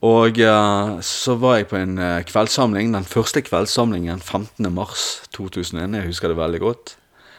Og 0.00 0.38
uh, 0.38 1.00
så 1.02 1.34
var 1.34 1.56
jeg 1.56 1.66
på 1.66 1.76
en 1.76 1.98
uh, 1.98 2.22
kveldssamling, 2.22 2.94
den 2.94 3.04
første 3.04 3.42
kveldssamlingen 3.42 4.20
15. 4.20 4.72
mars 4.72 5.22
2001. 5.34 5.94
Jeg 5.94 6.06
husker 6.06 6.28
det 6.28 6.36
veldig 6.36 6.60
godt. 6.60 6.96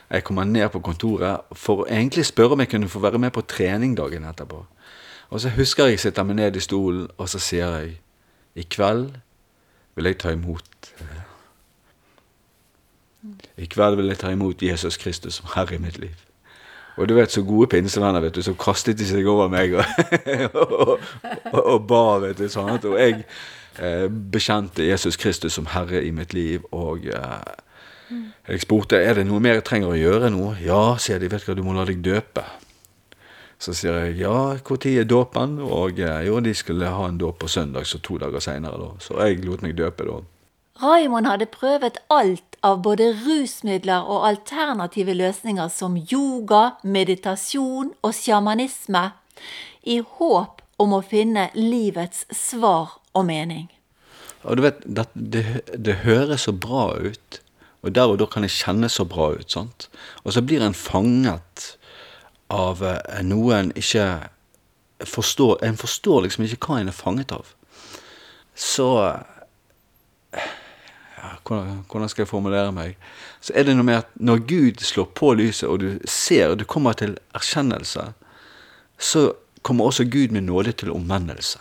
Jeg 0.10 0.24
kommer 0.24 0.44
ned 0.44 0.70
på 0.70 0.80
kontoret 0.80 1.46
for 1.56 1.84
å 1.84 1.88
egentlig 1.88 2.26
spørre 2.26 2.58
om 2.58 2.60
jeg 2.60 2.72
kunne 2.74 2.90
få 2.90 3.00
være 3.00 3.22
med 3.22 3.32
på 3.32 3.46
trening 3.48 3.96
dagen 3.98 4.26
etterpå. 4.28 4.66
Og 5.30 5.42
så 5.42 5.50
husker 5.54 5.88
jeg 5.88 6.00
sitter 6.00 6.26
meg 6.26 6.36
ned 6.36 6.56
i 6.56 6.64
stolen, 6.64 7.08
og 7.18 7.30
så 7.30 7.40
sier 7.40 7.78
jeg 7.80 8.00
i 8.56 8.66
kveld 8.66 9.12
vil 9.96 10.10
jeg 10.10 10.18
ta 10.20 10.32
imot 10.34 10.90
I 13.60 13.68
kveld 13.70 14.00
vil 14.00 14.10
jeg 14.10 14.20
ta 14.20 14.32
imot 14.34 14.62
Jesus 14.64 14.98
Kristus 14.98 15.40
som 15.40 15.52
Herre 15.54 15.76
i 15.76 15.84
mitt 15.84 16.00
liv. 16.00 16.29
Og 17.00 17.08
du 17.08 17.16
vet, 17.16 17.32
så 17.32 17.44
gode 17.48 17.70
pinsevenner, 17.72 18.20
vet 18.20 18.36
du, 18.36 18.42
så 18.44 18.54
kastet 18.60 19.00
de 19.00 19.08
seg 19.08 19.28
over 19.32 19.48
meg 19.52 19.78
og, 19.80 19.88
og, 20.64 21.00
og, 21.54 21.62
og 21.62 21.88
ba, 21.88 22.04
vet 22.26 22.42
du. 22.42 22.50
sånn 22.52 22.76
Og 22.76 23.00
jeg 23.00 23.24
eh, 23.80 24.06
bekjente 24.10 24.88
Jesus 24.88 25.18
Kristus 25.20 25.56
som 25.56 25.70
Herre 25.72 26.04
i 26.04 26.12
mitt 26.16 26.36
liv. 26.36 26.66
Og 26.76 27.08
eh, 27.08 27.54
jeg 28.50 28.66
spurte 28.66 29.00
er 29.00 29.20
det 29.20 29.28
noe 29.30 29.40
mer 29.44 29.60
jeg 29.60 29.68
trenger 29.70 29.94
å 29.94 30.00
gjøre 30.00 30.34
nå. 30.34 30.56
Ja, 30.66 30.98
sier 31.00 31.22
de, 31.22 31.32
vet 31.32 31.46
du 31.46 31.54
hva, 31.54 31.60
du 31.60 31.64
må 31.64 31.78
la 31.78 31.88
deg 31.88 32.04
døpe. 32.04 32.44
Så 33.60 33.76
sier 33.76 33.98
jeg 34.06 34.22
ja, 34.22 34.56
når 34.56 34.86
er 34.92 35.08
dåpen? 35.08 35.58
Og 35.64 36.00
eh, 36.00 36.26
jo, 36.28 36.40
de 36.44 36.56
skulle 36.56 36.92
ha 36.96 37.08
en 37.08 37.20
dåp 37.20 37.42
på 37.44 37.52
søndag, 37.52 37.88
så 37.88 38.00
to 38.04 38.20
dager 38.20 38.44
seinere, 38.44 38.80
da. 38.80 38.92
Så 39.04 39.20
jeg 39.24 39.44
lot 39.46 39.64
meg 39.64 39.76
døpe 39.80 40.08
da. 40.08 40.20
Raymond 40.80 41.28
hadde 41.28 41.50
prøvet 41.52 41.98
alt 42.10 42.49
av 42.66 42.82
både 42.84 43.12
rusmidler 43.24 44.08
og 44.08 44.28
alternative 44.28 45.16
løsninger 45.16 45.70
som 45.74 45.98
yoga, 46.00 46.80
meditasjon 46.84 47.94
og 48.04 48.16
sjamanisme, 48.16 49.10
i 49.84 50.00
håp 50.04 50.62
om 50.80 50.96
å 50.96 51.04
finne 51.04 51.50
livets 51.56 52.26
svar 52.36 52.98
og 53.16 53.26
mening. 53.28 53.68
Og 54.44 54.60
du 54.60 54.64
vet, 54.64 54.84
det, 54.84 55.06
det, 55.14 55.44
det 55.76 56.02
høres 56.06 56.48
så 56.48 56.54
bra 56.56 56.94
ut, 56.96 57.40
og 57.84 57.96
der 57.96 58.12
og 58.12 58.20
da 58.20 58.28
kan 58.32 58.44
det 58.44 58.52
kjennes 58.56 58.96
så 59.00 59.06
bra 59.08 59.32
ut. 59.36 59.48
sant? 59.52 59.88
Og 60.24 60.36
så 60.36 60.44
blir 60.44 60.64
en 60.64 60.76
fanget 60.76 61.74
av 62.52 62.84
eh, 62.84 63.22
noe 63.24 63.56
en 63.56 63.72
ikke 63.78 64.10
forstår 65.08 65.62
En 65.64 65.78
forstår 65.80 66.26
liksom 66.26 66.44
ikke 66.44 66.58
hva 66.66 66.80
en 66.82 66.90
er 66.92 66.96
fanget 66.96 67.32
av. 67.32 67.54
Så 68.52 68.88
hvordan, 71.50 72.10
skal 72.10 72.24
jeg 72.24 72.30
formulere 72.30 72.72
meg? 72.72 72.98
Så 73.42 73.54
er 73.56 73.66
det 73.66 73.76
noe 73.76 73.88
med 73.88 74.02
at 74.04 74.12
når 74.16 74.44
Gud 74.50 74.84
slår 74.86 75.10
på 75.18 75.34
lyset, 75.40 75.70
og 75.70 75.80
du 75.82 76.00
ser, 76.06 76.52
og 76.52 76.60
du 76.60 76.66
kommer 76.70 76.94
til 76.94 77.18
erkjennelse, 77.36 78.12
så 79.00 79.32
kommer 79.62 79.90
også 79.90 80.06
Gud 80.06 80.36
med 80.36 80.48
nåde 80.48 80.72
til 80.72 80.92
omvendelse. 80.92 81.60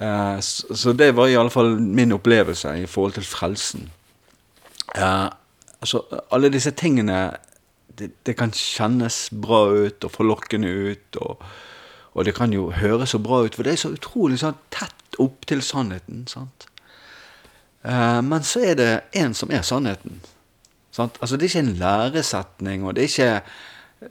Eh, 0.00 0.40
så, 0.40 0.76
så, 0.76 0.92
det 0.92 1.12
var 1.16 1.26
i 1.26 1.36
alle 1.36 1.50
fall 1.50 1.76
min 1.80 2.12
opplevelse 2.12 2.78
i 2.82 2.86
forhold 2.86 3.12
til 3.12 3.26
frelsen. 3.26 3.90
Eh, 4.96 5.28
altså, 5.80 6.02
alle 6.30 6.52
disse 6.52 6.70
tingene 6.70 7.36
det, 7.98 8.10
det, 8.26 8.36
kan 8.36 8.52
kjennes 8.56 9.28
bra 9.42 9.66
ut 9.68 10.04
og 10.04 10.10
forlokkende 10.10 10.68
ut, 10.68 11.16
og, 11.20 11.42
og, 12.14 12.24
det 12.24 12.34
kan 12.34 12.52
jo 12.52 12.70
høres 12.70 13.12
så 13.12 13.18
bra 13.18 13.42
ut, 13.44 13.54
for 13.54 13.62
det 13.62 13.74
er 13.74 13.82
så 13.84 13.92
utrolig 13.92 14.40
sånn 14.40 14.56
tett 14.72 15.20
opp 15.20 15.44
til 15.46 15.62
sannheten. 15.62 16.24
sant? 16.26 16.71
Uh, 17.84 18.20
men 18.24 18.42
så 18.46 18.62
er 18.62 18.78
det 18.78 18.90
en 19.18 19.34
som 19.34 19.50
er 19.50 19.62
sannheten. 19.66 20.20
Sant? 20.92 21.16
Altså 21.20 21.36
Det 21.36 21.46
er 21.46 21.48
ikke 21.48 21.68
en 21.68 21.76
læresetning, 21.80 22.84
og 22.86 22.96
det 22.96 23.04
er 23.04 23.08
ikke, 23.08 23.40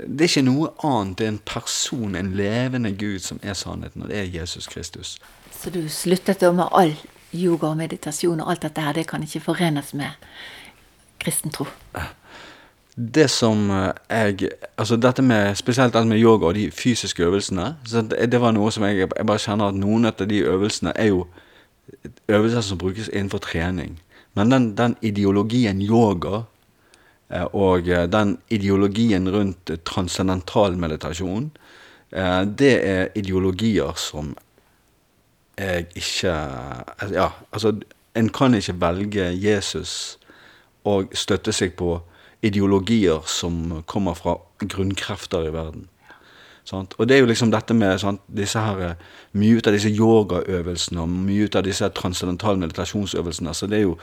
det 0.08 0.22
er 0.22 0.30
ikke 0.30 0.42
noe 0.42 0.70
annet. 0.84 1.18
Det 1.18 1.26
er 1.26 1.32
en 1.36 1.42
person, 1.46 2.16
en 2.16 2.34
levende 2.34 2.92
Gud, 2.92 3.20
som 3.20 3.40
er 3.44 3.54
sannheten, 3.54 4.02
og 4.02 4.10
det 4.10 4.20
er 4.20 4.40
Jesus 4.42 4.68
Kristus. 4.68 5.18
Så 5.62 5.70
du 5.70 5.84
sluttet 5.90 6.42
da 6.42 6.52
med 6.52 6.66
all 6.72 6.96
yoga 7.34 7.68
og 7.68 7.78
meditasjon 7.78 8.42
og 8.42 8.52
alt 8.52 8.66
dette 8.66 8.82
her, 8.82 8.94
det 8.94 9.08
kan 9.08 9.24
ikke 9.24 9.40
forenes 9.40 9.94
med 9.94 10.10
kristen 11.22 11.52
tro? 11.52 11.68
Det 12.96 13.30
som 13.30 13.70
eh, 13.72 13.94
jeg 14.10 14.50
Altså 14.78 14.98
dette 14.98 15.22
med 15.22 15.56
spesielt 15.56 15.94
dette 15.94 16.08
med 16.08 16.20
yoga 16.20 16.48
og 16.48 16.56
de 16.56 16.72
fysiske 16.72 17.24
øvelsene, 17.24 17.76
det 18.32 18.42
var 18.42 18.52
noe 18.52 18.72
som 18.72 18.84
jeg, 18.84 19.08
jeg 19.18 19.26
bare 19.28 19.40
kjenner 19.40 19.70
at 19.70 19.78
noen 19.78 20.06
av 20.06 20.26
de 20.30 20.40
øvelsene 20.44 20.94
er 20.96 21.12
jo 21.14 21.28
øvelser 22.28 22.62
som 22.62 22.78
brukes 22.78 23.10
innenfor 23.14 23.38
trening. 23.38 24.00
Men 24.34 24.52
den, 24.52 24.78
den 24.78 24.96
ideologien 25.02 25.82
yoga 25.82 26.44
eh, 27.30 27.48
og 27.54 27.90
eh, 27.90 28.08
den 28.08 28.38
ideologien 28.50 29.30
rundt 29.30 29.72
transcendental 29.86 30.78
meditasjon, 30.78 31.52
eh, 32.12 32.44
det 32.46 32.74
er 32.88 33.08
ideologier 33.16 33.94
som 33.96 34.36
jeg 35.58 35.86
ikke 35.96 36.32
Ja, 37.12 37.30
altså, 37.52 37.76
en 38.16 38.30
kan 38.30 38.56
ikke 38.56 38.80
velge 38.82 39.28
Jesus 39.36 40.18
og 40.84 41.12
støtte 41.14 41.54
seg 41.54 41.76
på 41.78 42.00
ideologier 42.42 43.22
som 43.30 43.84
kommer 43.86 44.18
fra 44.18 44.40
grunnkrefter 44.64 45.46
i 45.46 45.54
verden. 45.54 45.91
Sant? 46.68 46.94
Og 46.98 47.08
det 47.10 47.16
er 47.16 47.24
jo 47.24 47.30
liksom 47.30 47.52
dette 47.52 47.74
med 47.74 48.00
sant, 48.00 48.22
disse 48.28 48.62
her, 48.62 48.82
eh, 48.86 48.96
mye 49.34 49.58
ut 49.58 49.68
av 49.68 49.74
disse 49.76 49.90
yogaøvelsene 49.90 51.02
og 51.02 51.10
mye 51.10 51.48
ut 51.50 51.58
av 51.58 51.66
disse 51.66 51.90
transcendentale 51.98 52.62
meditasjonsøvelsene. 52.62 53.54
Så 53.58 53.68
det 53.68 53.82
er 53.82 53.86
jo, 53.88 53.98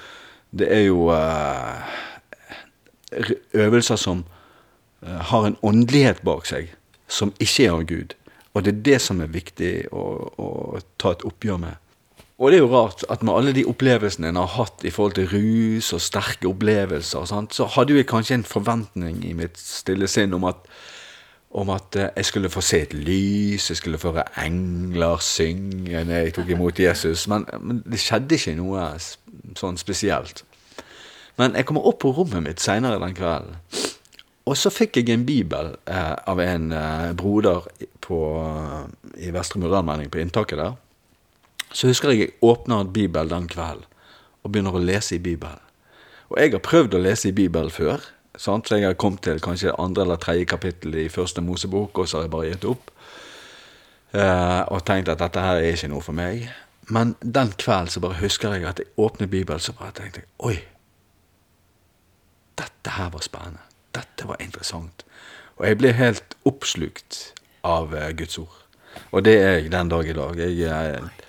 det 0.51 0.71
er 0.75 0.85
jo 0.89 1.09
uh, 1.13 1.99
øvelser 3.55 3.97
som 3.97 4.25
uh, 5.07 5.19
har 5.31 5.47
en 5.47 5.59
åndelighet 5.63 6.25
bak 6.27 6.49
seg, 6.51 6.73
som 7.09 7.33
ikke 7.39 7.69
er 7.69 7.77
av 7.77 7.85
Gud. 7.89 8.17
Og 8.55 8.65
det 8.65 8.75
er 8.75 8.83
det 8.91 9.01
som 9.05 9.21
er 9.23 9.31
viktig 9.31 9.75
å, 9.95 10.05
å 10.35 10.49
ta 10.99 11.15
et 11.15 11.25
oppgjør 11.29 11.63
med. 11.63 11.79
Og 12.39 12.53
det 12.53 12.59
er 12.59 12.63
jo 12.63 12.71
rart 12.71 13.03
at 13.11 13.23
med 13.27 13.35
alle 13.35 13.53
de 13.55 13.65
opplevelsene 13.67 14.31
en 14.31 14.39
har 14.39 14.53
hatt 14.55 14.85
i 14.87 14.93
forhold 14.95 15.17
til 15.17 15.31
rus 15.33 15.91
og 15.95 16.03
sterke 16.03 16.47
opplevelser, 16.47 17.25
sant, 17.27 17.55
så 17.55 17.67
hadde 17.75 17.95
jo 17.95 17.99
jeg 17.99 18.07
kanskje 18.11 18.39
en 18.39 18.47
forventning 18.47 19.25
i 19.27 19.33
mitt 19.35 19.59
stille 19.59 20.07
sinn 20.11 20.37
om 20.37 20.47
at 20.47 20.63
om 21.51 21.71
at 21.73 21.97
eh, 21.97 22.11
jeg 22.17 22.29
skulle 22.29 22.51
få 22.53 22.61
se 22.65 22.83
et 22.85 22.95
lys, 22.95 23.71
jeg 23.71 23.81
skulle 23.81 23.99
få 23.99 24.13
høre 24.13 24.27
engler 24.45 25.23
synge 25.25 26.05
når 26.05 26.15
jeg 26.15 26.35
tok 26.37 26.51
imot 26.55 26.81
Jesus. 26.81 27.29
Men, 27.29 27.47
men, 27.61 27.83
det 27.87 28.01
skjedde 28.03 28.37
ikke 28.37 28.57
noe 28.59 28.89
sånn 29.57 29.81
spesielt. 29.81 30.45
Men 31.39 31.55
jeg 31.57 31.69
kommer 31.69 31.87
opp 31.87 32.03
på 32.03 32.13
rommet 32.13 32.45
mitt 32.45 32.61
seinere 32.63 33.01
den 33.01 33.17
kvelden. 33.17 33.57
Og 34.49 34.57
så 34.57 34.73
fikk 34.73 34.97
jeg 34.97 35.13
en 35.13 35.27
bibel 35.29 35.75
eh, 35.89 36.15
av 36.29 36.41
en 36.41 36.73
eh, 36.73 37.13
broder 37.17 37.69
på, 38.05 38.19
i 39.21 39.33
Vestre 39.35 39.61
Muralmenning 39.61 40.11
på 40.13 40.23
inntaket 40.23 40.61
der. 40.61 40.77
Så 41.69 41.91
husker 41.91 42.15
jeg 42.15 42.23
jeg 42.23 42.37
åpner 42.45 42.83
en 42.83 42.93
bibel 42.93 43.29
den 43.29 43.49
kvelden 43.49 43.85
og 44.43 44.53
begynner 44.53 44.77
å 44.77 44.83
lese 44.83 45.17
i 45.17 45.23
Bibelen. 45.23 45.61
Og 46.29 46.39
jeg 46.41 46.53
har 46.55 46.65
prøvd 46.65 46.97
å 46.97 47.03
lese 47.03 47.29
i 47.29 47.37
Bibelen 47.37 47.73
før. 47.73 48.05
Sant? 48.39 48.69
Så 48.69 48.79
jeg 48.79 48.87
har 48.87 48.95
kommet 48.95 49.25
til 49.27 49.41
kanskje 49.43 49.75
andre 49.79 50.07
eller 50.07 50.17
tredje 50.23 50.47
kapittel 50.49 50.95
i 50.95 51.09
første 51.11 51.43
Mosebok, 51.43 51.99
og 51.99 52.09
så 52.09 52.21
har 52.21 52.29
jeg 52.29 52.35
bare 52.35 52.53
gitt 52.53 52.67
opp. 52.71 52.93
Eh, 54.15 54.63
og 54.73 54.85
tenkt 54.87 55.11
at 55.13 55.21
dette 55.21 55.43
her 55.43 55.61
er 55.61 55.75
ikke 55.75 55.91
noe 55.93 56.05
for 56.05 56.17
meg. 56.17 56.47
Men 56.89 57.17
den 57.21 57.53
kvelden 57.59 57.93
så 57.93 58.01
bare 58.01 58.21
husker 58.23 58.55
jeg 58.55 58.65
at 58.65 58.81
jeg 58.81 58.89
åpnet 58.97 59.31
Bibelen, 59.31 59.61
så 59.61 59.75
bare 59.77 59.93
tenkte 59.97 60.23
jeg 60.23 60.31
oi. 60.39 60.57
Dette 62.59 62.95
her 62.97 63.11
var 63.13 63.27
spennende. 63.27 63.61
Dette 63.95 64.29
var 64.29 64.41
interessant. 64.41 65.05
Og 65.59 65.67
jeg 65.67 65.79
ble 65.79 65.93
helt 65.99 66.37
oppslukt 66.49 67.19
av 67.67 67.93
uh, 67.93 68.09
Guds 68.17 68.39
ord. 68.39 68.55
Og 69.13 69.25
det 69.25 69.35
er 69.43 69.59
jeg 69.59 69.73
den 69.73 69.91
dag 69.91 70.09
i 70.09 70.17
dag. 70.17 70.39
Jeg 70.39 71.03
uh, 71.03 71.28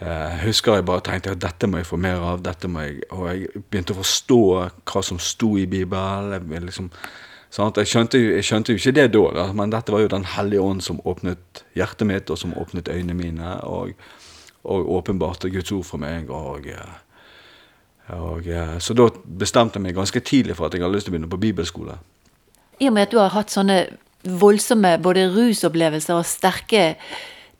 jeg 0.00 0.40
husker 0.42 0.80
jeg 0.80 0.86
bare 0.88 1.04
tenkte 1.06 1.34
at 1.36 1.42
dette 1.42 1.68
må 1.70 1.78
jeg 1.78 1.86
få 1.86 1.96
mer 2.02 2.18
av. 2.18 2.42
dette 2.42 2.68
må 2.68 2.82
jeg, 2.82 3.02
Og 3.10 3.28
jeg 3.30 3.62
begynte 3.70 3.94
å 3.94 4.00
forstå 4.00 4.40
hva 4.90 5.02
som 5.02 5.20
sto 5.22 5.56
i 5.58 5.66
Bibelen. 5.66 6.52
Jeg 6.52 6.66
liksom? 6.66 6.90
Jeg, 7.54 7.86
skjønte, 7.86 8.18
jeg 8.18 8.44
skjønte 8.44 8.74
jo 8.74 8.80
ikke 8.80 8.92
det 8.96 9.12
da, 9.14 9.22
da, 9.30 9.44
men 9.54 9.70
dette 9.70 9.92
var 9.94 10.02
jo 10.02 10.10
Den 10.10 10.24
hellige 10.24 10.60
ånd 10.60 10.82
som 10.82 10.98
åpnet 11.04 11.62
hjertet 11.78 12.06
mitt, 12.06 12.30
og 12.30 12.38
som 12.38 12.54
åpnet 12.58 12.88
øynene 12.90 13.14
mine, 13.14 13.60
og, 13.62 13.94
og 14.64 14.90
åpenbarte 14.98 15.50
Guds 15.50 15.72
ord 15.72 15.84
for 15.84 16.02
meg. 16.02 16.30
og... 16.30 16.66
eh, 16.66 17.00
og, 18.12 18.46
eh, 18.46 18.78
så 18.78 18.92
da 18.92 19.06
bestemte 19.24 19.78
jeg 19.78 19.86
meg 19.86 19.96
ganske 19.96 20.20
tidlig 20.20 20.58
for 20.58 20.66
at 20.66 20.74
jeg 20.74 20.82
hadde 20.84 20.92
lyst 20.92 21.06
til 21.08 21.14
å 21.14 21.16
begynne 21.16 21.30
på 21.32 21.40
bibelskole. 21.40 21.96
I 22.80 22.90
og 22.90 22.96
med 22.96 23.06
at 23.06 23.14
du 23.14 23.16
har 23.16 23.32
hatt 23.32 23.54
sånne 23.54 23.78
voldsomme 24.24 24.98
både 25.00 25.28
rusopplevelser 25.32 26.18
og 26.18 26.26
sterke 26.28 26.84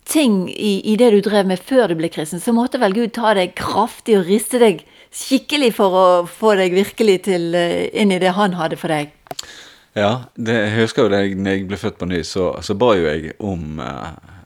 ting 0.04 0.48
i, 0.50 0.78
i 0.92 0.96
det 1.00 1.10
du 1.14 1.20
drev 1.24 1.48
med 1.48 1.62
før 1.62 1.88
du 1.88 1.96
ble 1.98 2.10
kristen, 2.12 2.42
så 2.42 2.52
måtte 2.56 2.80
vel 2.82 2.94
Gud 2.96 3.14
ta 3.16 3.34
deg 3.36 3.54
kraftig 3.58 4.18
og 4.18 4.28
riste 4.28 4.60
deg 4.62 4.84
skikkelig 5.14 5.70
for 5.76 5.96
å 5.96 6.06
få 6.28 6.56
deg 6.58 6.74
virkelig 6.74 7.20
til, 7.28 7.54
eh, 7.54 7.88
inn 7.94 8.12
i 8.12 8.20
det 8.22 8.34
han 8.36 8.56
hadde 8.58 8.78
for 8.80 8.92
deg. 8.92 9.14
Ja, 9.94 10.26
det, 10.34 10.54
jeg 10.58 10.78
husker 10.82 11.06
jo 11.06 11.12
da 11.12 11.22
jeg, 11.22 11.66
ble 11.68 11.78
født 11.78 12.00
på 12.00 12.08
ny, 12.10 12.24
så, 12.26 12.50
så 12.66 12.74
ba 12.74 12.94
jo 12.98 13.06
jeg 13.06 13.36
om, 13.38 13.78
eh, 13.78 14.40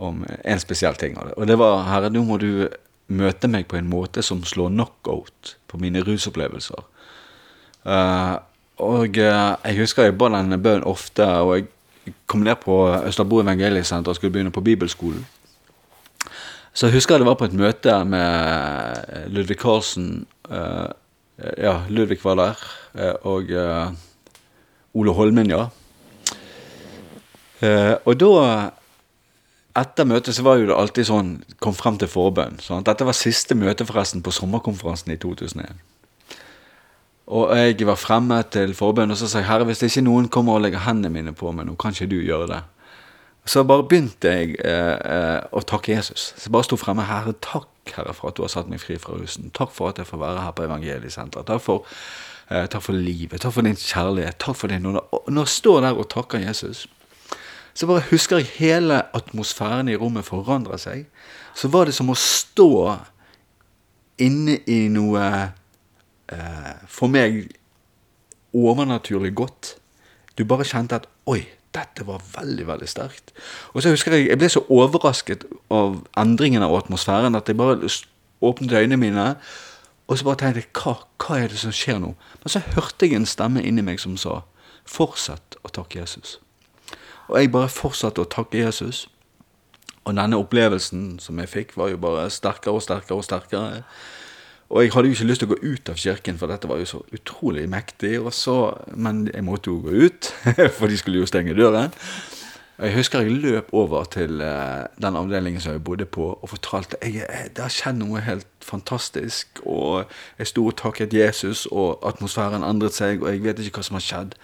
om 0.00 0.22
en 0.24 0.62
spesiell 0.62 0.96
ting. 0.96 1.18
Og 1.36 1.44
det 1.48 1.58
var 1.60 1.84
Herre, 1.90 2.12
nå 2.12 2.24
må 2.24 2.40
du 2.40 2.68
møte 3.12 3.50
meg 3.52 3.68
på 3.68 3.76
en 3.76 3.90
måte 3.90 4.24
som 4.24 4.40
slår 4.46 4.72
knockout 4.72 5.56
på 5.68 5.80
mine 5.82 6.00
rusopplevelser. 6.06 6.88
Eh, 7.84 8.34
og 8.82 9.20
eh, 9.20 9.52
jeg 9.68 9.78
husker 9.82 10.08
jeg 10.08 10.16
ba 10.18 10.30
den 10.32 10.56
bønnen 10.56 10.88
ofte, 10.88 11.26
og 11.44 11.58
jeg 11.58 11.68
kom 12.26 12.40
ned 12.40 12.56
på 12.64 12.76
Østerbro 13.06 13.40
Evangeliesenter 13.42 14.10
og 14.10 14.16
skulle 14.16 14.32
begynne 14.32 14.54
på 14.54 14.64
bibelskolen. 14.64 15.26
Så 16.72 16.86
jeg 16.88 16.94
husker 16.96 17.18
det 17.20 17.26
var 17.28 17.36
på 17.36 17.44
et 17.44 17.56
møte 17.56 17.98
med 18.04 19.28
Ludvig 19.28 19.58
Karlsen. 19.60 20.26
eh, 20.50 20.88
ja, 21.58 21.82
Ludvig 21.88 22.24
var 22.24 22.34
der. 22.34 22.54
eh, 22.94 23.14
og 23.22 23.50
eh, 23.50 23.92
Ole 24.94 25.12
Holmen, 25.12 25.50
ja. 25.50 25.66
Eh, 27.62 27.94
og 28.04 28.16
da 28.20 28.70
etter 29.76 30.04
møtet 30.04 30.34
så 30.34 30.42
var 30.42 30.58
jo 30.60 30.66
det 30.68 30.76
alltid 30.76 31.06
sånn 31.08 31.30
Kom 31.62 31.74
frem 31.74 31.98
til 31.98 32.08
forbønn. 32.08 32.58
Sånn. 32.60 32.84
Dette 32.84 33.06
var 33.06 33.16
siste 33.16 33.54
møte 33.54 33.86
forresten 33.86 34.22
på 34.22 34.34
sommerkonferansen 34.34 35.12
i 35.14 35.16
2001. 35.16 35.78
Og 37.32 37.52
jeg 37.56 37.86
var 37.88 37.96
fremme 37.96 38.42
til 38.52 38.74
forbønn 38.76 39.14
og 39.14 39.16
så 39.16 39.28
sa 39.30 39.40
jeg, 39.40 39.48
herre, 39.48 39.64
hvis 39.68 39.80
ikke 39.86 40.04
noen 40.04 40.28
kommer 40.32 40.58
og 40.58 40.66
legger 40.66 40.84
hendene 40.84 41.12
mine 41.14 41.32
på 41.36 41.52
meg 41.56 41.64
nå, 41.68 41.78
kan 41.80 41.94
ikke 41.94 42.10
du 42.10 42.18
gjøre 42.20 42.50
det? 42.50 42.60
Så 43.48 43.64
bare 43.66 43.86
begynte 43.88 44.30
jeg 44.30 44.52
eh, 44.62 44.94
eh, 44.94 45.38
å 45.50 45.62
takke 45.66 45.96
Jesus. 45.96 46.28
Så 46.36 46.46
jeg 46.46 46.52
bare 46.54 46.66
sto 46.68 46.76
fremme. 46.78 47.06
Herre, 47.08 47.32
takk 47.42 47.90
Herre 47.96 48.12
for 48.14 48.30
at 48.30 48.36
du 48.38 48.44
har 48.44 48.52
satt 48.52 48.68
meg 48.70 48.82
fri 48.82 48.98
fra 49.02 49.16
rusen. 49.18 49.48
Takk 49.56 49.72
for 49.74 49.90
at 49.90 49.98
jeg 49.98 50.06
får 50.06 50.20
være 50.20 50.44
her 50.44 50.52
på 50.54 50.66
Evangeliesenteret. 50.68 51.48
Takk 51.48 51.64
for, 51.64 51.88
eh, 52.50 52.68
takk 52.70 52.84
for 52.84 52.94
livet. 52.94 53.40
Takk 53.40 53.56
for 53.56 53.66
din 53.66 53.80
kjærlighet. 53.80 54.38
Takk 54.38 54.56
for 54.60 54.70
din 54.70 54.86
når 54.86 55.40
jeg 55.40 55.48
står 55.56 55.80
der 55.80 55.98
og 55.98 56.08
takker 56.12 56.44
Jesus, 56.44 56.86
så 57.74 57.86
bare 57.88 58.04
husker 58.10 58.36
jeg 58.36 58.52
hele 58.60 59.00
atmosfæren 59.16 59.88
i 59.88 59.96
rommet 59.96 60.28
forandrer 60.28 60.76
seg. 60.76 61.06
Så 61.54 61.68
var 61.72 61.88
det 61.88 61.94
som 61.94 62.12
å 62.12 62.14
stå 62.14 62.98
inne 64.20 64.58
i 64.68 64.86
noe 64.92 65.52
for 66.88 67.12
meg 67.12 67.50
overnaturlig 68.52 69.34
godt. 69.36 69.74
Du 70.38 70.44
bare 70.48 70.66
kjente 70.68 71.00
at 71.00 71.08
oi, 71.28 71.42
dette 71.72 72.04
var 72.06 72.22
veldig, 72.34 72.66
veldig 72.68 72.88
sterkt. 72.88 73.32
Og 73.72 73.82
så 73.82 73.92
husker 73.92 74.16
jeg 74.16 74.28
jeg 74.28 74.40
ble 74.40 74.48
så 74.52 74.64
overrasket 74.68 75.46
av 75.72 76.02
endringen 76.20 76.64
av 76.64 76.74
atmosfæren 76.76 77.36
at 77.38 77.48
jeg 77.48 77.56
bare 77.56 77.90
åpnet 78.42 78.72
øynene 78.72 79.00
mine. 79.00 79.26
Og 80.08 80.18
så 80.18 80.24
bare 80.24 80.40
tenkte 80.42 80.60
jeg 80.60 80.72
hva, 80.76 80.96
hva 81.22 81.38
er 81.40 81.52
det 81.52 81.60
som 81.62 81.72
skjer 81.72 82.00
nå? 82.02 82.14
Men 82.42 82.52
så 82.52 82.60
hørte 82.74 83.06
jeg 83.06 83.16
en 83.16 83.28
stemme 83.28 83.62
inni 83.64 83.84
meg 83.84 84.00
som 84.02 84.18
sa 84.20 84.42
fortsett 84.88 85.56
å 85.62 85.70
takke 85.72 86.02
Jesus. 86.02 86.38
Og 87.30 87.38
jeg 87.38 87.52
bare 87.54 87.70
fortsatte 87.72 88.20
å 88.20 88.28
takke 88.28 88.60
Jesus. 88.60 89.06
Og 90.02 90.16
denne 90.18 90.36
opplevelsen 90.36 91.20
som 91.22 91.38
jeg 91.38 91.48
fikk, 91.48 91.76
var 91.78 91.92
jo 91.92 92.00
bare 92.02 92.26
sterkere 92.34 92.74
og 92.74 92.82
sterkere 92.82 93.20
og 93.20 93.24
sterkere. 93.24 93.84
Og 94.72 94.80
jeg 94.82 94.92
hadde 94.94 95.10
jo 95.10 95.16
ikke 95.18 95.28
lyst 95.28 95.42
til 95.42 95.50
å 95.50 95.52
gå 95.52 95.72
ut 95.74 95.90
av 95.92 95.98
kirken, 96.00 96.38
for 96.40 96.48
dette 96.48 96.68
var 96.70 96.78
jo 96.80 96.86
så 96.88 97.02
utrolig 97.12 97.66
mektig. 97.68 98.14
Og 98.22 98.32
så, 98.32 98.56
men 98.96 99.26
jeg 99.28 99.44
måtte 99.44 99.68
jo 99.68 99.82
gå 99.84 100.06
ut, 100.08 100.30
for 100.78 100.88
de 100.88 100.96
skulle 100.96 101.20
jo 101.20 101.28
stenge 101.28 101.56
døren. 101.58 101.92
Jeg 102.80 102.96
husker 102.96 103.20
jeg 103.20 103.36
løp 103.42 103.68
over 103.76 104.08
til 104.10 104.40
eh, 104.40 104.86
den 104.96 105.18
avdelingen 105.20 105.60
som 105.60 105.76
jeg 105.76 105.84
bodde 105.84 106.06
på, 106.08 106.30
og 106.32 106.50
fortalte 106.50 106.96
jeg, 107.02 107.20
jeg, 107.20 107.50
det 107.52 107.62
har 107.62 107.74
skjedd 107.74 108.00
noe 108.00 108.24
helt 108.24 108.48
fantastisk. 108.64 109.60
Og 109.68 110.08
jeg 110.40 110.50
sto 110.50 110.64
og 110.70 110.78
takket 110.80 111.14
Jesus, 111.14 111.66
og 111.68 112.00
atmosfæren 112.08 112.64
endret 112.64 112.96
seg, 112.96 113.20
og 113.20 113.28
jeg 113.28 113.44
vet 113.44 113.60
ikke 113.60 113.82
hva 113.82 113.86
som 113.90 114.00
har 114.00 114.06
skjedd. 114.08 114.34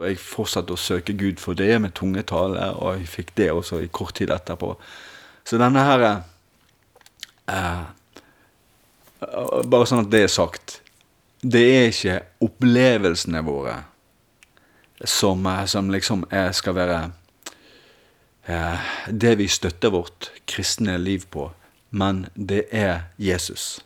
Og 0.00 0.08
jeg 0.08 0.22
fortsatte 0.24 0.72
å 0.72 0.80
søke 0.80 1.12
Gud 1.20 1.38
for 1.38 1.54
det 1.54 1.76
med 1.84 1.92
tungetale, 2.00 2.72
og 2.80 2.96
jeg 2.96 3.12
fikk 3.12 3.36
det 3.36 3.52
også 3.52 3.84
i 3.84 3.92
kort 3.92 4.16
tid 4.16 4.32
etterpå. 4.32 4.72
Så 5.44 5.60
denne 5.60 5.84
her 5.84 6.08
eh, 6.08 6.28
eh, 7.52 7.88
Bare 9.20 9.86
sånn 9.88 10.06
at 10.06 10.12
det 10.12 10.24
er 10.24 10.32
sagt. 10.32 10.80
Det 11.40 11.60
er 11.60 11.88
ikke 11.90 12.18
opplevelsene 12.44 13.42
våre 13.44 13.76
som, 15.04 15.46
eh, 15.46 15.64
som 15.64 15.90
liksom 15.90 16.24
er, 16.30 16.52
skal 16.52 16.76
være 16.76 16.98
eh, 18.46 18.90
det 19.08 19.36
vi 19.40 19.48
støtter 19.48 19.92
vårt 19.94 20.30
kristne 20.44 20.98
liv 20.98 21.24
på, 21.30 21.50
men 21.90 22.26
det 22.34 22.66
er 22.72 23.08
Jesus. 23.18 23.80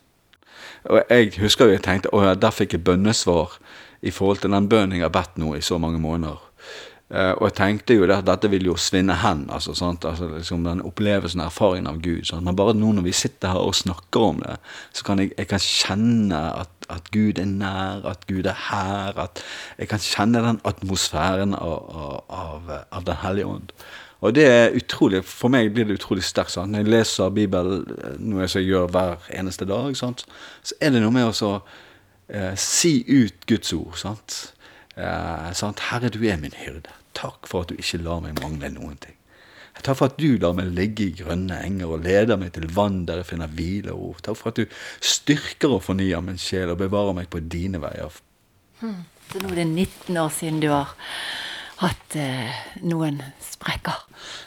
Og 0.85 1.01
jeg 1.09 1.33
husker 1.40 1.70
jeg 1.70 1.85
tenkte 1.85 2.12
å 2.12 2.25
ja, 2.25 2.35
der 2.35 2.53
fikk 2.53 2.77
jeg 2.77 2.85
bønnesvar 2.85 3.57
i 4.05 4.12
forhold 4.12 4.42
til 4.42 4.53
den 4.53 4.68
bønnen 4.68 4.99
jeg 4.99 5.07
har 5.07 5.14
bedt 5.14 5.38
nå 5.40 5.55
i 5.57 5.62
så 5.64 5.79
mange 5.79 5.99
måneder. 5.99 6.42
Eh, 7.14 7.31
og 7.38 7.46
jeg 7.46 7.55
tenkte 7.61 7.94
jo 7.94 8.07
at 8.11 8.27
dette 8.27 8.48
vil 8.50 8.64
jo 8.66 8.74
svinne 8.81 9.14
hen, 9.22 9.44
altså, 9.55 9.74
sant? 9.79 10.03
altså 10.09 10.27
liksom 10.33 10.64
den 10.66 10.81
opplevelsen 10.83 11.44
og 11.44 11.46
erfaringen 11.53 11.87
av 11.87 12.00
Gud. 12.03 12.24
Sant? 12.27 12.42
Men 12.46 12.57
bare 12.59 12.74
nå 12.74 12.90
når 12.96 13.05
vi 13.07 13.12
sitter 13.14 13.53
her 13.55 13.62
og 13.62 13.77
snakker 13.79 14.24
om 14.33 14.40
det, 14.42 14.57
så 14.96 15.07
kan 15.07 15.22
jeg, 15.22 15.31
jeg 15.38 15.46
kan 15.53 15.62
kjenne 15.62 16.40
at, 16.64 16.72
at 16.90 17.12
Gud 17.14 17.38
er 17.38 17.46
nær, 17.50 18.03
at 18.11 18.27
Gud 18.27 18.48
er 18.50 18.59
her. 18.70 19.20
at 19.27 19.44
Jeg 19.79 19.92
kan 19.92 20.03
kjenne 20.03 20.42
den 20.42 20.59
atmosfæren 20.66 21.55
av, 21.55 22.24
av, 22.29 22.74
av, 22.90 23.05
Den 23.07 23.22
hellige 23.22 23.53
ånd. 23.53 23.70
Og 24.24 24.35
det 24.35 24.48
er 24.48 24.74
utrolig, 24.74 25.22
For 25.29 25.53
meg 25.53 25.70
blir 25.74 25.87
det 25.87 26.00
utrolig 26.00 26.24
sterkt. 26.24 26.57
sant? 26.57 26.72
Når 26.72 26.83
jeg 26.83 26.92
leser 26.96 27.31
Bibelen, 27.31 27.87
eh, 27.94 28.18
noe 28.18 28.48
jeg 28.48 28.66
gjør 28.66 28.90
hver 28.90 29.31
eneste 29.31 29.68
dag, 29.70 29.94
sant? 29.96 30.27
så 30.66 30.74
er 30.81 30.90
det 30.90 31.05
noe 31.05 31.14
med 31.14 31.31
å 31.31 31.55
eh, 32.27 32.59
si 32.59 33.05
ut 33.07 33.46
Guds 33.46 33.72
ord. 33.72 33.94
sant? 34.03 34.40
Eh, 34.96 35.48
sant? 35.55 35.87
Herre, 35.92 36.11
du 36.11 36.24
er 36.27 36.42
min 36.42 36.59
hyrde. 36.59 37.04
Takk 37.14 37.48
for 37.50 37.64
at 37.64 37.72
du 37.72 37.79
ikke 37.79 38.03
lar 38.05 38.22
meg 38.24 38.40
mangle 38.42 38.70
noen 38.74 38.98
ting. 39.03 39.16
Takk 39.83 39.98
for 39.98 40.12
at 40.12 40.20
du 40.20 40.37
lar 40.38 40.55
meg 40.57 40.70
ligge 40.77 41.09
i 41.09 41.16
grønne 41.18 41.59
enger 41.66 41.96
og 41.96 42.05
leder 42.07 42.38
meg 42.40 42.53
til 42.55 42.68
vann 42.72 43.03
der 43.09 43.20
jeg 43.20 43.33
finner 43.33 43.50
hvile 43.50 43.94
og 43.94 44.03
ro. 44.03 44.12
Takk 44.22 44.38
for 44.38 44.53
at 44.53 44.61
du 44.61 44.77
styrker 45.03 45.74
og 45.74 45.83
fornyer 45.88 46.22
min 46.24 46.38
sjel 46.40 46.72
og 46.72 46.79
bevarer 46.81 47.16
meg 47.16 47.31
på 47.33 47.42
dine 47.42 47.83
veier. 47.83 48.14
Så 48.81 49.40
nå 49.42 49.50
er 49.50 49.61
det 49.62 49.66
19 49.66 50.20
år 50.20 50.31
siden 50.35 50.62
du 50.62 50.70
har 50.70 50.94
hatt 51.81 52.16
eh, 52.18 52.55
noen 52.87 53.20
sprekker. 53.42 54.05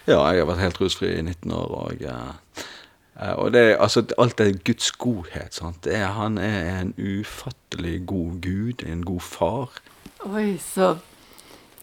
Ja, 0.08 0.21
jeg 0.32 0.43
har 0.43 0.49
vært 0.51 0.63
helt 0.63 0.82
rusfri 0.82 1.12
i 1.17 1.23
19 1.25 1.53
år, 1.58 1.73
og, 1.82 2.06
eh, 2.08 3.34
og 3.36 3.51
det, 3.56 3.65
altså, 3.84 4.06
alt 4.21 4.39
er 4.43 4.56
Guds 4.63 4.93
godhet. 4.95 5.58
Sant? 5.58 5.89
Er, 5.91 6.08
han 6.15 6.39
er 6.39 6.71
en 6.80 6.93
ufattelig 6.97 7.99
god 8.08 8.39
Gud, 8.45 8.86
en 8.88 9.03
god 9.06 9.25
far. 9.27 9.82
Oi, 10.25 10.56
så 10.62 10.95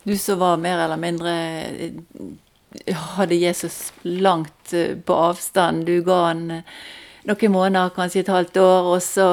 du 0.05 0.19
som 0.19 0.39
var 0.39 0.57
mer 0.57 0.79
eller 0.79 0.97
mindre 0.97 1.35
eh, 1.65 1.93
Hadde 2.95 3.35
Jesus 3.35 3.93
langt 4.03 4.73
eh, 4.73 4.97
på 4.99 5.15
avstand. 5.15 5.87
Du 5.87 6.03
ga 6.05 6.19
han 6.27 6.51
eh, 6.51 6.73
noen 7.25 7.53
måneder, 7.55 7.93
kanskje 7.95 8.25
et 8.25 8.33
halvt 8.33 8.59
år, 8.61 8.89
og 8.97 9.01
så 9.03 9.29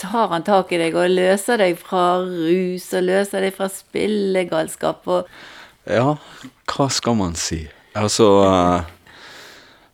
tar 0.00 0.30
han 0.32 0.46
tak 0.46 0.72
i 0.72 0.78
deg 0.80 0.96
og 0.96 1.12
løser 1.12 1.60
deg 1.60 1.76
fra 1.80 2.22
rus 2.22 2.86
og 2.96 3.04
løser 3.04 3.44
deg 3.44 3.56
fra 3.58 3.68
spillegalskap. 3.72 5.04
og 5.04 5.28
Ja, 5.84 6.14
hva 6.72 6.88
skal 6.92 7.18
man 7.18 7.36
si? 7.36 7.66
Altså 7.96 8.28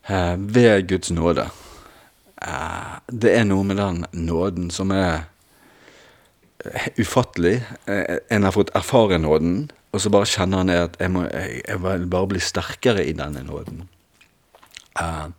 Ved 0.06 0.88
Guds 0.90 1.10
nåde. 1.14 1.46
Det 3.06 3.34
er 3.34 3.44
noe 3.46 3.64
med 3.64 3.78
den 3.78 4.04
nåden 4.12 4.70
som 4.74 4.90
er 4.90 5.31
ufattelig. 7.00 7.62
Eh, 7.86 8.18
en 8.30 8.46
har 8.46 8.54
fått 8.54 8.72
erfare 8.76 9.18
nåden, 9.18 9.70
og 9.92 10.00
så 10.00 10.12
bare 10.12 10.28
kjenner 10.30 10.62
han 10.62 10.72
at 10.72 10.96
jeg, 11.00 11.12
må, 11.12 11.26
jeg, 11.28 11.78
vil 11.82 12.06
bare 12.10 12.30
bli 12.30 12.40
sterkere 12.40 13.04
i 13.04 13.14
denne 13.16 13.42
nåden. 13.44 13.86
Uh, 15.00 15.32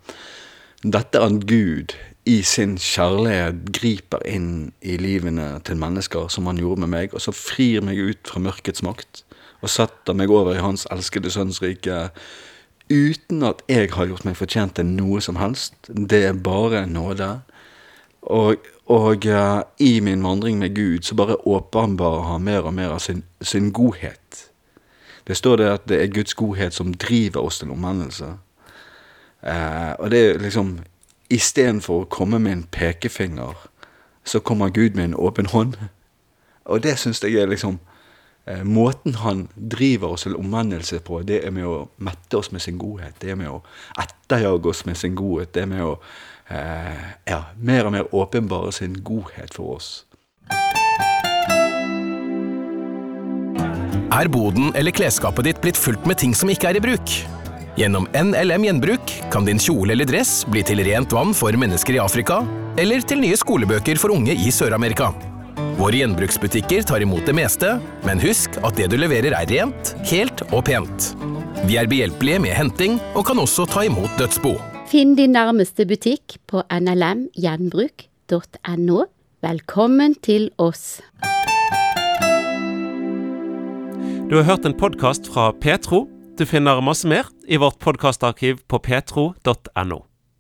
dette 0.84 1.22
at 1.22 1.46
Gud 1.48 1.94
i 2.26 2.40
sin 2.48 2.78
kjærlighet 2.80 3.66
griper 3.76 4.24
inn 4.28 4.72
i 4.82 4.96
livene 5.02 5.58
til 5.68 5.80
mennesker, 5.80 6.30
som 6.32 6.48
han 6.48 6.60
gjorde 6.62 6.86
med 6.86 6.94
meg, 6.94 7.16
og 7.16 7.24
så 7.24 7.34
frir 7.36 7.84
meg 7.84 8.00
ut 8.00 8.30
fra 8.30 8.42
mørkets 8.44 8.84
makt, 8.86 9.24
og 9.64 9.72
setter 9.72 10.16
meg 10.16 10.32
over 10.32 10.56
i 10.56 10.64
hans 10.64 10.86
elskede 10.92 11.32
sønns 11.32 11.62
rike, 11.64 12.10
uten 12.92 13.44
at 13.48 13.64
jeg 13.72 13.92
har 13.96 14.08
gjort 14.10 14.26
meg 14.28 14.38
fortjent 14.40 14.76
til 14.78 14.88
noe 14.88 15.22
som 15.24 15.40
helst. 15.40 15.76
Det 15.88 16.24
er 16.28 16.40
bare 16.46 16.86
nåde. 16.88 17.30
Og, 18.24 18.60
Og 18.86 19.26
uh, 19.26 19.62
i 19.80 20.00
min 20.00 20.24
vandring 20.24 20.60
med 20.60 20.76
Gud 20.76 21.02
så 21.02 21.15
bare 21.15 21.48
åpenbarer 21.48 22.22
han 22.22 22.43
mer 22.43 22.62
og 22.62 22.74
mer 22.74 22.96
av 22.96 23.00
sin, 23.00 23.24
sin 23.41 23.72
godhet. 23.72 24.50
Det 25.28 25.38
står 25.38 25.56
det 25.56 25.69
at 25.72 25.86
det 25.89 26.02
er 26.02 26.12
Guds 26.12 26.34
godhet 26.34 26.74
som 26.74 26.93
driver 26.93 27.39
oss 27.39 27.60
til 27.60 27.72
omvendelse. 27.72 28.26
Uh, 29.43 29.93
og 30.00 30.12
det 30.12 30.30
er 30.30 30.39
liksom 30.39 30.80
Istedenfor 31.34 32.04
å 32.04 32.10
komme 32.12 32.38
med 32.39 32.52
en 32.52 32.65
pekefinger, 32.69 33.56
så 34.24 34.39
kommer 34.39 34.69
Gud 34.69 34.93
med 34.93 35.04
en 35.04 35.15
åpen 35.15 35.48
hånd. 35.50 35.78
Og 36.65 36.84
det 36.84 36.98
syns 37.00 37.24
jeg 37.24 37.39
er 37.41 37.50
liksom 37.50 37.80
uh, 38.50 38.63
Måten 38.63 39.15
han 39.24 39.48
driver 39.56 40.13
oss 40.13 40.28
til 40.28 40.36
omvendelse 40.36 41.00
på, 41.00 41.22
det 41.24 41.39
er 41.48 41.56
med 41.56 41.65
å 41.65 41.88
mette 41.98 42.38
oss 42.38 42.52
med 42.52 42.62
sin 42.62 42.78
godhet. 42.78 43.15
Det 43.22 43.32
er 43.32 43.39
med 43.39 43.50
å 43.50 43.63
etterjage 43.98 44.69
oss 44.69 44.86
med 44.86 45.00
sin 45.00 45.15
godhet. 45.15 45.54
Det 45.56 45.63
er 45.63 45.72
med 45.72 45.84
å 45.88 45.96
ja, 46.54 47.44
mer 47.58 47.88
og 47.88 47.96
mer 47.96 48.10
åpenbare 48.16 48.72
sin 48.76 49.00
godhet 49.06 49.54
for 49.56 49.78
oss. 49.78 49.92
Er 54.13 54.30
boden 54.30 54.70
eller 54.78 54.94
klesskapet 54.94 55.48
ditt 55.48 55.62
blitt 55.63 55.80
fullt 55.80 56.04
med 56.06 56.20
ting 56.22 56.36
som 56.38 56.52
ikke 56.54 56.70
er 56.70 56.78
i 56.78 56.84
bruk? 56.84 57.16
Gjennom 57.74 58.06
NLM 58.13 58.68
Gjenbruk 58.68 59.13
kan 59.34 59.48
din 59.48 59.58
kjole 59.58 59.96
eller 59.96 60.06
dress 60.06 60.44
bli 60.46 60.62
til 60.66 60.84
rent 60.86 61.13
vann 61.16 61.34
for 61.34 61.56
mennesker 61.58 61.98
i 61.98 62.02
Afrika, 62.04 62.44
eller 62.78 63.02
til 63.02 63.24
nye 63.24 63.38
skolebøker 63.39 63.98
for 64.02 64.13
unge 64.13 64.36
i 64.38 64.54
Sør-Amerika. 64.54 65.10
Våre 65.80 66.04
gjenbruksbutikker 66.04 66.86
tar 66.86 67.02
imot 67.02 67.26
det 67.26 67.34
meste, 67.38 67.80
men 68.06 68.22
husk 68.22 68.60
at 68.62 68.78
det 68.78 68.92
du 68.94 69.00
leverer 69.02 69.34
er 69.34 69.50
rent, 69.50 69.96
helt 70.12 70.46
og 70.52 70.62
pent. 70.70 71.10
Vi 71.66 71.80
er 71.82 71.89
behjelpelige 71.89 72.44
med 72.46 72.54
henting, 72.58 73.02
og 73.18 73.26
kan 73.26 73.42
også 73.42 73.66
ta 73.70 73.88
imot 73.89 74.13
dødsbo. 74.22 74.54
Finn 74.93 75.15
din 75.17 75.32
nærmeste 75.34 75.88
butikk 75.89 76.36
på 76.45 76.62
nlmgjenbruk.no. 76.69 78.97
Velkommen 79.41 80.13
til 80.21 80.53
oss. 80.62 81.01
Du 84.29 84.38
har 84.38 84.45
hørt 84.45 84.69
en 84.69 84.77
podkast 84.77 85.25
fra 85.34 85.49
Petro. 85.58 86.06
Du 86.38 86.45
finner 86.45 86.77
masse 86.86 87.10
mer 87.10 87.25
i 87.49 87.58
vårt 87.58 87.82
podkastarkiv 87.82 88.62
på 88.69 88.77
petro.no. 88.86 90.12